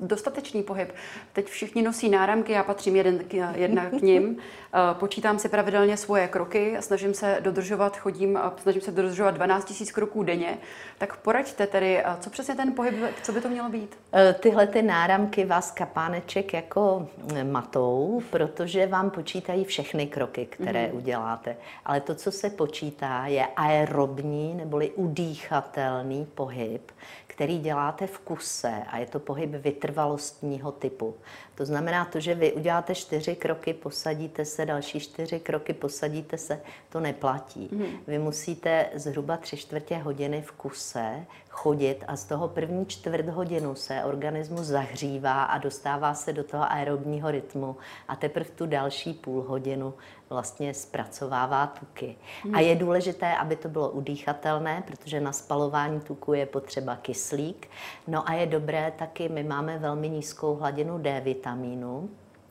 dostatečný 0.00 0.62
pohyb. 0.62 0.92
Teď 1.32 1.46
všichni 1.46 1.82
nosí 1.82 2.08
náramky, 2.08 2.52
já 2.52 2.62
patřím 2.62 2.96
jeden 2.96 3.18
k, 3.18 3.34
jedna 3.54 3.90
k 3.90 4.02
ním, 4.02 4.36
eh, 4.74 4.78
počítám 4.92 5.38
si 5.38 5.48
pravidelně 5.48 5.96
svoje 5.96 6.28
kroky, 6.28 6.76
snažím 6.80 7.14
se 7.14 7.38
dodržovat, 7.40 7.96
chodím, 7.96 8.36
eh, 8.36 8.50
snažím 8.62 8.82
se 8.82 8.90
dodržovat 8.90 9.30
12 9.30 9.80
000 9.80 9.92
kroků 9.92 10.22
denně, 10.22 10.58
tak 10.98 11.16
poraďte 11.16 11.66
tedy, 11.66 12.02
co 12.20 12.30
přesně 12.30 12.54
ten 12.54 12.72
pohyb, 12.72 12.94
co 13.22 13.32
by 13.32 13.40
to 13.40 13.48
mělo 13.48 13.68
být? 13.68 13.98
Tyhle 14.40 14.66
ty 14.66 14.82
náramky 14.82 15.44
vás 15.44 15.70
kapáneček 15.70 16.52
jako 16.52 17.08
matou, 17.50 18.22
protože 18.30 18.86
vám 18.86 19.10
počítají 19.10 19.64
všechny 19.64 20.06
kroky, 20.06 20.46
které 20.46 20.86
mm-hmm. 20.86 20.96
uděláte. 20.96 21.56
Ale 21.84 22.00
to, 22.00 22.14
co 22.14 22.32
se 22.32 22.50
počítá, 22.50 23.26
je 23.26 23.46
aerobní 23.56 24.54
neboli 24.54 24.90
udých 24.90 25.47
dýchatelný 25.48 26.26
pohyb, 26.26 26.92
který 27.26 27.58
děláte 27.58 28.06
v 28.06 28.18
kuse 28.18 28.82
a 28.88 28.98
je 28.98 29.06
to 29.06 29.18
pohyb 29.18 29.50
vytrvalostního 29.50 30.72
typu. 30.72 31.14
To 31.58 31.64
znamená 31.64 32.04
to, 32.04 32.20
že 32.20 32.34
vy 32.34 32.52
uděláte 32.52 32.94
čtyři 32.94 33.36
kroky, 33.36 33.74
posadíte 33.74 34.44
se, 34.44 34.66
další 34.66 35.00
čtyři 35.00 35.40
kroky, 35.40 35.72
posadíte 35.72 36.38
se, 36.38 36.60
to 36.88 37.00
neplatí. 37.00 37.68
Mm. 37.72 37.84
Vy 38.06 38.18
musíte 38.18 38.86
zhruba 38.94 39.36
tři 39.36 39.56
čtvrtě 39.56 39.96
hodiny 39.96 40.42
v 40.42 40.52
kuse 40.52 41.26
chodit 41.58 42.04
a 42.08 42.16
z 42.16 42.24
toho 42.24 42.48
první 42.48 42.86
čtvrt 42.86 43.28
hodinu 43.28 43.74
se 43.74 44.04
organismus 44.04 44.66
zahřívá 44.66 45.42
a 45.42 45.58
dostává 45.58 46.14
se 46.14 46.32
do 46.32 46.44
toho 46.44 46.72
aerobního 46.72 47.30
rytmu 47.30 47.76
a 48.08 48.16
teprve 48.16 48.50
tu 48.50 48.66
další 48.66 49.12
půl 49.12 49.42
hodinu 49.42 49.94
vlastně 50.30 50.74
zpracovává 50.74 51.66
tuky. 51.66 52.16
Hmm. 52.44 52.54
A 52.54 52.60
je 52.60 52.76
důležité, 52.76 53.36
aby 53.36 53.56
to 53.56 53.68
bylo 53.68 53.90
udýchatelné, 53.90 54.82
protože 54.86 55.20
na 55.20 55.32
spalování 55.32 56.00
tuku 56.00 56.32
je 56.32 56.46
potřeba 56.46 56.96
kyslík. 56.96 57.68
No 58.06 58.28
a 58.28 58.32
je 58.32 58.46
dobré 58.46 58.92
taky, 58.98 59.28
my 59.28 59.42
máme 59.42 59.78
velmi 59.78 60.08
nízkou 60.08 60.54
hladinu 60.54 60.98
D 60.98 61.20
vitamínu, 61.20 61.47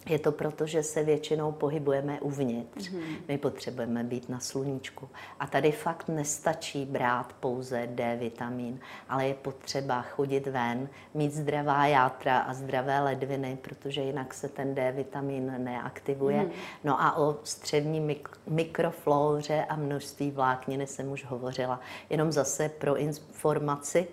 je 0.09 0.19
to 0.19 0.31
proto, 0.31 0.65
že 0.65 0.83
se 0.83 1.03
většinou 1.03 1.51
pohybujeme 1.51 2.19
uvnitř. 2.21 2.89
Mm-hmm. 2.89 3.15
My 3.27 3.37
potřebujeme 3.37 4.03
být 4.03 4.29
na 4.29 4.39
sluníčku. 4.39 5.09
A 5.39 5.47
tady 5.47 5.71
fakt 5.71 6.07
nestačí 6.07 6.85
brát 6.85 7.33
pouze 7.39 7.87
D 7.87 8.17
vitamin, 8.19 8.79
ale 9.09 9.27
je 9.27 9.33
potřeba 9.33 10.01
chodit 10.01 10.47
ven, 10.47 10.89
mít 11.13 11.33
zdravá 11.33 11.85
játra 11.85 12.37
a 12.39 12.53
zdravé 12.53 12.99
ledviny, 12.99 13.57
protože 13.61 14.01
jinak 14.01 14.33
se 14.33 14.49
ten 14.49 14.75
D 14.75 14.91
vitamin 14.91 15.53
neaktivuje. 15.57 16.41
Mm-hmm. 16.41 16.51
No 16.83 17.01
a 17.01 17.17
o 17.17 17.37
střevní 17.43 18.01
mik- 18.01 18.37
mikroflóře 18.47 19.65
a 19.69 19.75
množství 19.75 20.31
vlákniny 20.31 20.87
jsem 20.87 21.11
už 21.11 21.25
hovořila. 21.25 21.79
Jenom 22.09 22.31
zase 22.31 22.69
pro 22.69 22.97
informaci, 22.97 24.07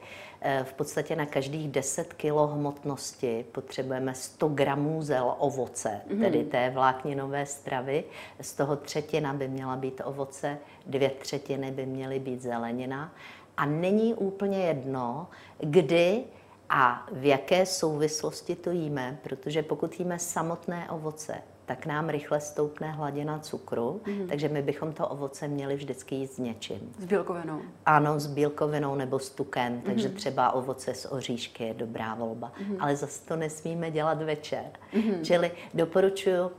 v 0.62 0.72
podstatě 0.72 1.16
na 1.16 1.26
každých 1.26 1.68
10 1.68 2.14
kg 2.14 2.52
hmotnosti 2.52 3.44
potřebujeme 3.52 4.14
100 4.14 4.48
gramů 4.48 5.02
zel 5.02 5.34
ovoce, 5.38 6.00
mm-hmm. 6.08 6.20
tedy 6.20 6.44
té 6.44 6.70
vlákninové 6.70 7.46
stravy. 7.46 8.04
Z 8.40 8.52
toho 8.52 8.76
třetina 8.76 9.32
by 9.32 9.48
měla 9.48 9.76
být 9.76 10.00
ovoce, 10.04 10.58
dvě 10.86 11.10
třetiny 11.10 11.70
by 11.70 11.86
měly 11.86 12.18
být 12.18 12.42
zelenina. 12.42 13.12
A 13.56 13.66
není 13.66 14.14
úplně 14.14 14.58
jedno, 14.58 15.26
kdy 15.58 16.24
a 16.68 17.06
v 17.12 17.24
jaké 17.24 17.66
souvislosti 17.66 18.56
to 18.56 18.70
jíme, 18.70 19.18
protože 19.22 19.62
pokud 19.62 20.00
jíme 20.00 20.18
samotné 20.18 20.90
ovoce, 20.90 21.42
tak 21.66 21.86
nám 21.86 22.08
rychle 22.08 22.40
stoupne 22.40 22.90
hladina 22.90 23.38
cukru, 23.38 24.00
mm-hmm. 24.04 24.28
takže 24.28 24.48
my 24.48 24.62
bychom 24.62 24.92
to 24.92 25.08
ovoce 25.08 25.48
měli 25.48 25.76
vždycky 25.76 26.14
jíst 26.14 26.34
s 26.34 26.38
něčím. 26.38 26.92
S 26.98 27.04
bílkovinou? 27.04 27.60
Ano, 27.86 28.20
s 28.20 28.26
bílkovinou 28.26 28.94
nebo 28.94 29.18
s 29.18 29.30
tukem, 29.30 29.72
mm-hmm. 29.72 29.82
takže 29.82 30.08
třeba 30.08 30.52
ovoce 30.52 30.94
s 30.94 31.12
oříšky 31.12 31.64
je 31.64 31.74
dobrá 31.74 32.14
volba. 32.14 32.52
Mm-hmm. 32.58 32.76
Ale 32.80 32.96
zase 32.96 33.26
to 33.28 33.36
nesmíme 33.36 33.90
dělat 33.90 34.22
večer. 34.22 34.64
Mm-hmm. 34.92 35.22
Čili 35.22 35.50
doporučuji 35.74 36.50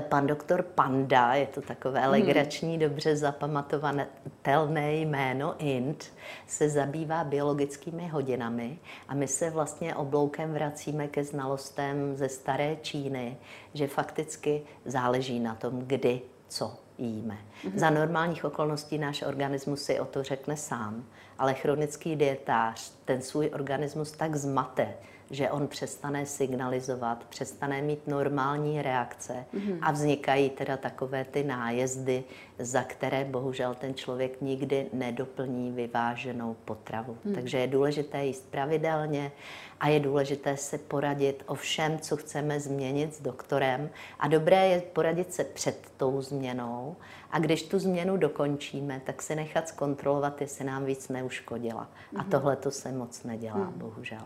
pan 0.00 0.26
doktor 0.26 0.62
Panda, 0.62 1.34
je 1.34 1.46
to 1.46 1.60
takové 1.60 2.00
mhm. 2.00 2.10
legrační, 2.10 2.78
dobře 2.78 3.16
zapamatovatelné 3.16 4.94
jméno 4.94 5.54
Int, 5.58 6.12
se 6.46 6.68
zabývá 6.68 7.24
biologickými 7.24 8.08
hodinami 8.08 8.78
a 9.08 9.14
my 9.14 9.28
se 9.28 9.50
vlastně 9.50 9.94
obloukem 9.94 10.52
vracíme 10.52 11.08
ke 11.08 11.24
znalostem 11.24 12.16
ze 12.16 12.28
staré 12.28 12.76
Číny, 12.82 13.36
že 13.74 13.86
fakticky 13.86 14.62
záleží 14.84 15.40
na 15.40 15.54
tom, 15.54 15.78
kdy 15.78 16.20
co 16.48 16.76
jíme. 16.98 17.34
Mm-hmm. 17.34 17.78
Za 17.78 17.90
normálních 17.90 18.44
okolností 18.44 18.98
náš 18.98 19.22
organismus 19.22 19.82
si 19.82 20.00
o 20.00 20.04
to 20.04 20.22
řekne 20.22 20.56
sám, 20.56 21.04
ale 21.38 21.54
chronický 21.54 22.16
dietář 22.16 22.92
ten 23.04 23.22
svůj 23.22 23.50
organismus 23.54 24.12
tak 24.12 24.36
zmate, 24.36 24.94
že 25.34 25.50
on 25.50 25.68
přestane 25.68 26.26
signalizovat, 26.26 27.24
přestane 27.28 27.82
mít 27.82 28.06
normální 28.06 28.82
reakce 28.82 29.44
mm-hmm. 29.54 29.78
a 29.82 29.90
vznikají 29.90 30.50
teda 30.50 30.76
takové 30.76 31.24
ty 31.24 31.44
nájezdy, 31.44 32.24
za 32.58 32.82
které 32.82 33.24
bohužel 33.24 33.74
ten 33.74 33.94
člověk 33.94 34.40
nikdy 34.40 34.86
nedoplní 34.92 35.72
vyváženou 35.72 36.56
potravu. 36.64 37.18
Mm. 37.24 37.34
Takže 37.34 37.58
je 37.58 37.66
důležité 37.66 38.24
jíst 38.24 38.50
pravidelně 38.50 39.32
a 39.80 39.88
je 39.88 40.00
důležité 40.00 40.56
se 40.56 40.78
poradit 40.78 41.42
o 41.46 41.54
všem, 41.54 41.98
co 41.98 42.16
chceme 42.16 42.60
změnit 42.60 43.14
s 43.14 43.20
doktorem. 43.20 43.90
A 44.18 44.28
dobré 44.28 44.68
je 44.68 44.80
poradit 44.80 45.34
se 45.34 45.44
před 45.44 45.92
tou 45.96 46.20
změnou 46.20 46.96
a 47.30 47.38
když 47.38 47.62
tu 47.62 47.78
změnu 47.78 48.16
dokončíme, 48.16 49.00
tak 49.04 49.22
si 49.22 49.34
nechat 49.34 49.68
zkontrolovat, 49.68 50.40
jestli 50.40 50.64
nám 50.64 50.84
víc 50.84 51.08
neuškodila. 51.08 51.88
Mm. 52.12 52.20
A 52.20 52.22
mhm. 52.22 52.30
tohle 52.30 52.56
to 52.56 52.70
se 52.70 52.92
moc 52.92 53.22
nedělá, 53.22 53.56
mm. 53.56 53.72
bohužel. 53.76 54.22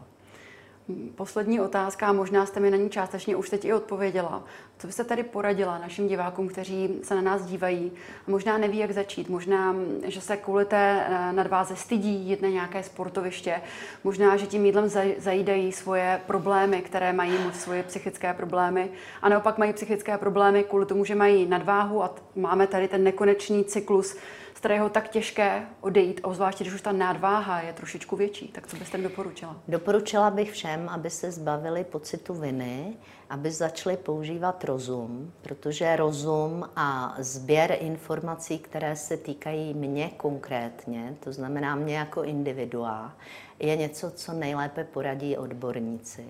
Poslední 1.14 1.60
otázka, 1.60 2.12
možná 2.12 2.46
jste 2.46 2.60
mi 2.60 2.70
na 2.70 2.76
ní 2.76 2.90
částečně 2.90 3.36
už 3.36 3.50
teď 3.50 3.64
i 3.64 3.72
odpověděla. 3.72 4.44
Co 4.78 4.86
byste 4.86 5.04
tady 5.04 5.22
poradila 5.22 5.78
našim 5.78 6.08
divákům, 6.08 6.48
kteří 6.48 6.98
se 7.02 7.14
na 7.14 7.20
nás 7.20 7.46
dívají 7.46 7.92
a 8.26 8.30
možná 8.30 8.58
neví, 8.58 8.78
jak 8.78 8.92
začít? 8.92 9.28
Možná, 9.28 9.74
že 10.04 10.20
se 10.20 10.36
kvůli 10.36 10.64
té 10.64 11.06
eh, 11.06 11.32
nadváze 11.32 11.76
stydí 11.76 12.14
jít 12.14 12.42
na 12.42 12.48
nějaké 12.48 12.82
sportoviště, 12.82 13.60
možná, 14.04 14.36
že 14.36 14.46
tím 14.46 14.66
jídlem 14.66 14.88
zajídají 15.18 15.72
svoje 15.72 16.20
problémy, 16.26 16.82
které 16.82 17.12
mají 17.12 17.38
svoje 17.52 17.82
psychické 17.82 18.34
problémy 18.34 18.90
a 19.22 19.28
naopak 19.28 19.58
mají 19.58 19.72
psychické 19.72 20.18
problémy 20.18 20.64
kvůli 20.64 20.86
tomu, 20.86 21.04
že 21.04 21.14
mají 21.14 21.46
nadváhu 21.46 22.02
a 22.02 22.14
máme 22.36 22.66
tady 22.66 22.88
ten 22.88 23.04
nekonečný 23.04 23.64
cyklus 23.64 24.16
z 24.58 24.60
kterého 24.60 24.88
tak 24.88 25.08
těžké 25.08 25.66
odejít, 25.80 26.20
obzvláště 26.22 26.64
když 26.64 26.74
už 26.74 26.82
ta 26.82 26.92
nadváha 26.92 27.60
je 27.60 27.72
trošičku 27.72 28.16
větší. 28.16 28.48
Tak 28.48 28.66
co 28.66 28.76
byste 28.76 28.98
mi 28.98 29.04
doporučila? 29.04 29.56
Doporučila 29.68 30.30
bych 30.30 30.52
všem, 30.52 30.88
aby 30.88 31.10
se 31.10 31.30
zbavili 31.30 31.84
pocitu 31.84 32.34
viny, 32.34 32.96
aby 33.30 33.50
začali 33.50 33.96
používat 33.96 34.52
rozum, 34.68 35.32
protože 35.42 35.96
rozum 35.96 36.64
a 36.76 37.16
sběr 37.18 37.76
informací, 37.80 38.58
které 38.58 38.96
se 38.96 39.16
týkají 39.16 39.74
mě 39.74 40.10
konkrétně, 40.16 41.16
to 41.20 41.32
znamená 41.32 41.74
mě 41.74 41.96
jako 41.96 42.22
individua, 42.22 43.12
je 43.60 43.76
něco, 43.76 44.10
co 44.10 44.32
nejlépe 44.32 44.84
poradí 44.84 45.36
odborníci. 45.36 46.26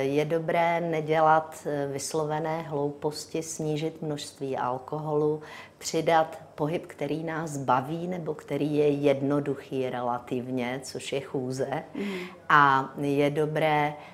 Je 0.00 0.24
dobré 0.24 0.80
nedělat 0.80 1.66
vyslovené 1.92 2.62
hlouposti, 2.62 3.42
snížit 3.42 4.02
množství 4.02 4.56
alkoholu, 4.56 5.42
přidat 5.78 6.38
pohyb, 6.54 6.86
který 6.86 7.24
nás 7.24 7.56
baví 7.56 8.06
nebo 8.06 8.34
který 8.34 8.76
je 8.76 8.88
jednoduchý 8.88 9.90
relativně, 9.90 10.80
což 10.82 11.12
je 11.12 11.20
chůze. 11.20 11.82
Mm. 11.94 12.12
A 12.48 12.92
je 13.00 13.30
dobré 13.30 13.94
Eh, 13.94 14.11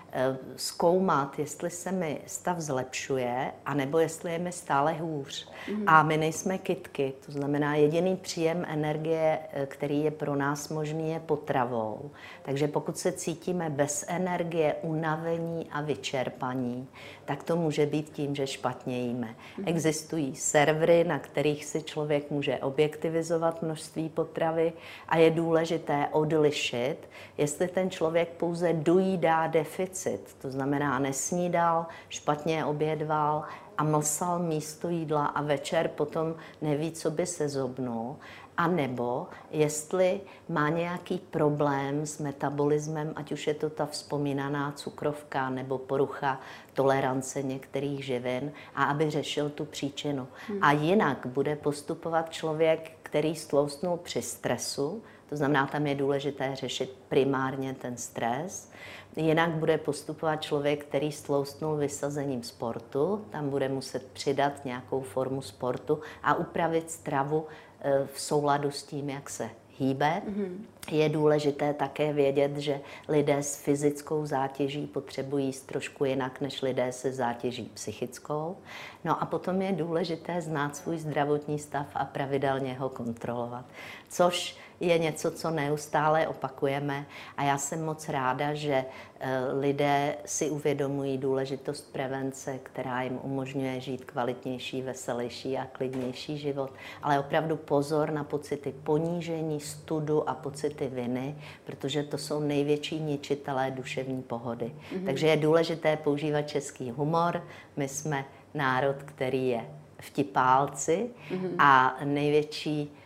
zkoumat, 0.56 1.38
jestli 1.38 1.70
se 1.70 1.92
mi 1.92 2.20
stav 2.26 2.60
zlepšuje, 2.60 3.52
anebo 3.66 3.98
jestli 3.98 4.32
je 4.32 4.38
mi 4.38 4.52
stále 4.52 4.92
hůř. 4.92 5.48
Mm. 5.68 5.84
A 5.86 6.02
my 6.02 6.16
nejsme 6.16 6.58
kitky, 6.58 7.12
to 7.26 7.32
znamená 7.32 7.74
jediný 7.74 8.16
příjem 8.16 8.64
energie, 8.68 9.38
eh, 9.52 9.66
který 9.66 10.04
je 10.04 10.10
pro 10.10 10.36
nás 10.36 10.68
možný, 10.68 11.10
je 11.10 11.20
potravou. 11.20 12.10
Takže 12.42 12.68
pokud 12.68 12.98
se 12.98 13.12
cítíme 13.12 13.70
bez 13.70 14.04
energie, 14.08 14.74
unavení 14.82 15.66
a 15.70 15.80
vyčerpaní, 15.80 16.88
tak 17.24 17.42
to 17.42 17.56
může 17.56 17.86
být 17.86 18.10
tím, 18.10 18.34
že 18.34 18.46
špatně 18.46 19.00
jíme. 19.00 19.34
Mm. 19.58 19.64
Existují 19.66 20.36
servery, 20.36 21.04
na 21.04 21.18
kterých 21.18 21.64
si 21.64 21.82
člověk 21.82 22.30
může 22.30 22.58
objektivizovat 22.58 23.62
množství 23.62 24.08
potravy 24.08 24.72
a 25.08 25.16
je 25.16 25.30
důležité 25.30 26.08
odlišit, 26.12 26.96
jestli 27.38 27.68
ten 27.68 27.90
člověk 27.90 28.28
pouze 28.28 28.72
dojídá 28.72 29.46
deficit, 29.46 29.97
deficit, 29.98 30.36
to 30.42 30.50
znamená 30.50 30.98
nesnídal, 30.98 31.86
špatně 32.08 32.64
obědval 32.64 33.44
a 33.78 33.84
mlsal 33.84 34.38
místo 34.38 34.88
jídla 34.88 35.26
a 35.26 35.42
večer 35.42 35.88
potom 35.88 36.34
neví, 36.62 36.92
co 36.92 37.10
by 37.10 37.26
se 37.26 37.48
zobnul, 37.48 38.16
a 38.56 38.66
nebo 38.66 39.26
jestli 39.50 40.20
má 40.48 40.68
nějaký 40.68 41.18
problém 41.18 42.06
s 42.06 42.18
metabolismem, 42.18 43.12
ať 43.16 43.32
už 43.32 43.46
je 43.46 43.54
to 43.54 43.70
ta 43.70 43.86
vzpomínaná 43.86 44.72
cukrovka 44.72 45.50
nebo 45.50 45.78
porucha 45.78 46.40
tolerance 46.74 47.42
některých 47.42 48.04
živin 48.04 48.52
a 48.74 48.84
aby 48.84 49.10
řešil 49.10 49.50
tu 49.50 49.64
příčinu. 49.64 50.26
Hmm. 50.48 50.58
A 50.62 50.72
jinak 50.72 51.26
bude 51.26 51.56
postupovat 51.56 52.30
člověk, 52.30 52.92
který 53.02 53.36
stloustnul 53.36 53.96
při 53.96 54.22
stresu, 54.22 55.02
to 55.28 55.36
znamená, 55.36 55.66
tam 55.66 55.86
je 55.86 55.94
důležité 55.94 56.56
řešit 56.56 56.96
primárně 57.08 57.74
ten 57.74 57.96
stres. 57.96 58.70
Jinak 59.16 59.50
bude 59.50 59.78
postupovat 59.78 60.42
člověk, 60.42 60.84
který 60.84 61.12
stloustnul 61.12 61.76
vysazením 61.76 62.42
sportu, 62.42 63.24
tam 63.30 63.50
bude 63.50 63.68
muset 63.68 64.06
přidat 64.12 64.64
nějakou 64.64 65.00
formu 65.00 65.42
sportu 65.42 66.00
a 66.22 66.34
upravit 66.34 66.90
stravu 66.90 67.46
eh, 67.80 68.06
v 68.12 68.20
souladu 68.20 68.70
s 68.70 68.82
tím, 68.82 69.10
jak 69.10 69.30
se 69.30 69.50
hýbe. 69.78 70.22
Mm-hmm. 70.28 70.56
Je 70.90 71.08
důležité 71.08 71.74
také 71.74 72.12
vědět, 72.12 72.56
že 72.56 72.80
lidé 73.08 73.42
s 73.42 73.56
fyzickou 73.56 74.26
zátěží 74.26 74.86
potřebují 74.86 75.46
jíst 75.46 75.66
trošku 75.66 76.04
jinak 76.04 76.40
než 76.40 76.62
lidé 76.62 76.92
se 76.92 77.12
zátěží 77.12 77.70
psychickou. 77.74 78.56
No 79.04 79.22
a 79.22 79.26
potom 79.26 79.62
je 79.62 79.72
důležité 79.72 80.40
znát 80.40 80.76
svůj 80.76 80.98
zdravotní 80.98 81.58
stav 81.58 81.86
a 81.94 82.04
pravidelně 82.04 82.74
ho 82.74 82.88
kontrolovat. 82.88 83.64
Což 84.08 84.56
je 84.80 84.98
něco, 84.98 85.30
co 85.30 85.50
neustále 85.50 86.28
opakujeme 86.28 87.06
a 87.36 87.42
já 87.42 87.58
jsem 87.58 87.84
moc 87.84 88.08
ráda, 88.08 88.54
že 88.54 88.84
eh, 89.20 89.38
lidé 89.60 90.16
si 90.24 90.50
uvědomují 90.50 91.18
důležitost 91.18 91.92
prevence, 91.92 92.58
která 92.62 93.02
jim 93.02 93.18
umožňuje 93.22 93.80
žít 93.80 94.04
kvalitnější, 94.04 94.82
veselější 94.82 95.58
a 95.58 95.66
klidnější 95.72 96.38
život. 96.38 96.70
Ale 97.02 97.18
opravdu 97.18 97.56
pozor 97.56 98.10
na 98.10 98.24
pocity 98.24 98.74
ponížení, 98.82 99.60
studu 99.60 100.28
a 100.28 100.34
pocity 100.34 100.86
viny, 100.86 101.36
protože 101.64 102.02
to 102.02 102.18
jsou 102.18 102.40
největší 102.40 103.00
ničitelé 103.00 103.70
duševní 103.70 104.22
pohody. 104.22 104.66
Mm-hmm. 104.66 105.04
Takže 105.04 105.26
je 105.26 105.36
důležité 105.36 105.96
používat 105.96 106.42
český 106.42 106.90
humor. 106.90 107.44
My 107.76 107.88
jsme 107.88 108.24
národ, 108.54 108.96
který 109.04 109.48
je 109.48 109.66
vtipálci 110.00 111.10
mm-hmm. 111.30 111.54
a 111.58 111.96
největší 112.04 112.97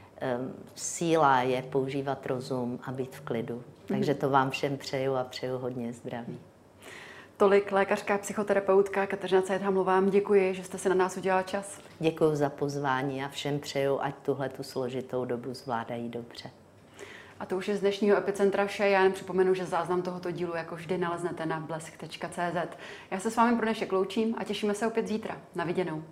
síla 0.74 1.40
je 1.40 1.62
používat 1.62 2.26
rozum 2.26 2.78
a 2.82 2.92
být 2.92 3.16
v 3.16 3.20
klidu. 3.20 3.56
Mm-hmm. 3.56 3.88
Takže 3.88 4.14
to 4.14 4.30
vám 4.30 4.50
všem 4.50 4.76
přeju 4.76 5.14
a 5.14 5.24
přeju 5.24 5.58
hodně 5.58 5.92
zdraví. 5.92 6.38
Tolik 7.37 7.72
lékařská 7.72 8.18
psychoterapeutka 8.18 9.06
Kateřina 9.06 9.42
Cajthamlová. 9.42 10.00
Děkuji, 10.11 10.54
že 10.54 10.64
jste 10.64 10.78
si 10.78 10.88
na 10.88 10.94
nás 10.94 11.16
udělala 11.16 11.42
čas. 11.42 11.80
Děkuji 11.98 12.37
za 12.37 12.48
pozvání 12.48 13.24
a 13.24 13.28
všem 13.28 13.58
přeju, 13.58 13.98
ať 14.00 14.14
tuhle 14.22 14.48
tu 14.48 14.62
složitou 14.62 15.24
dobu 15.24 15.54
zvládají 15.54 16.08
dobře. 16.08 16.50
A 17.40 17.46
to 17.46 17.56
už 17.56 17.68
je 17.68 17.76
z 17.76 17.80
dnešního 17.80 18.16
Epicentra 18.16 18.66
vše. 18.66 18.88
Já 18.88 19.02
jen 19.02 19.12
připomenu, 19.12 19.54
že 19.54 19.66
záznam 19.66 20.02
tohoto 20.02 20.30
dílu 20.30 20.56
jako 20.56 20.76
vždy 20.76 20.98
naleznete 20.98 21.46
na 21.46 21.61
blesk.cz. 21.61 22.76
Já 23.11 23.20
se 23.20 23.30
s 23.30 23.37
vámi 23.37 23.56
pro 23.56 23.66
dnešek 23.66 23.92
loučím 23.92 24.35
a 24.38 24.44
těšíme 24.44 24.74
se 24.74 24.86
opět 24.86 25.09
zítra. 25.09 25.36
Na 25.55 25.64
viděnou. 25.64 26.03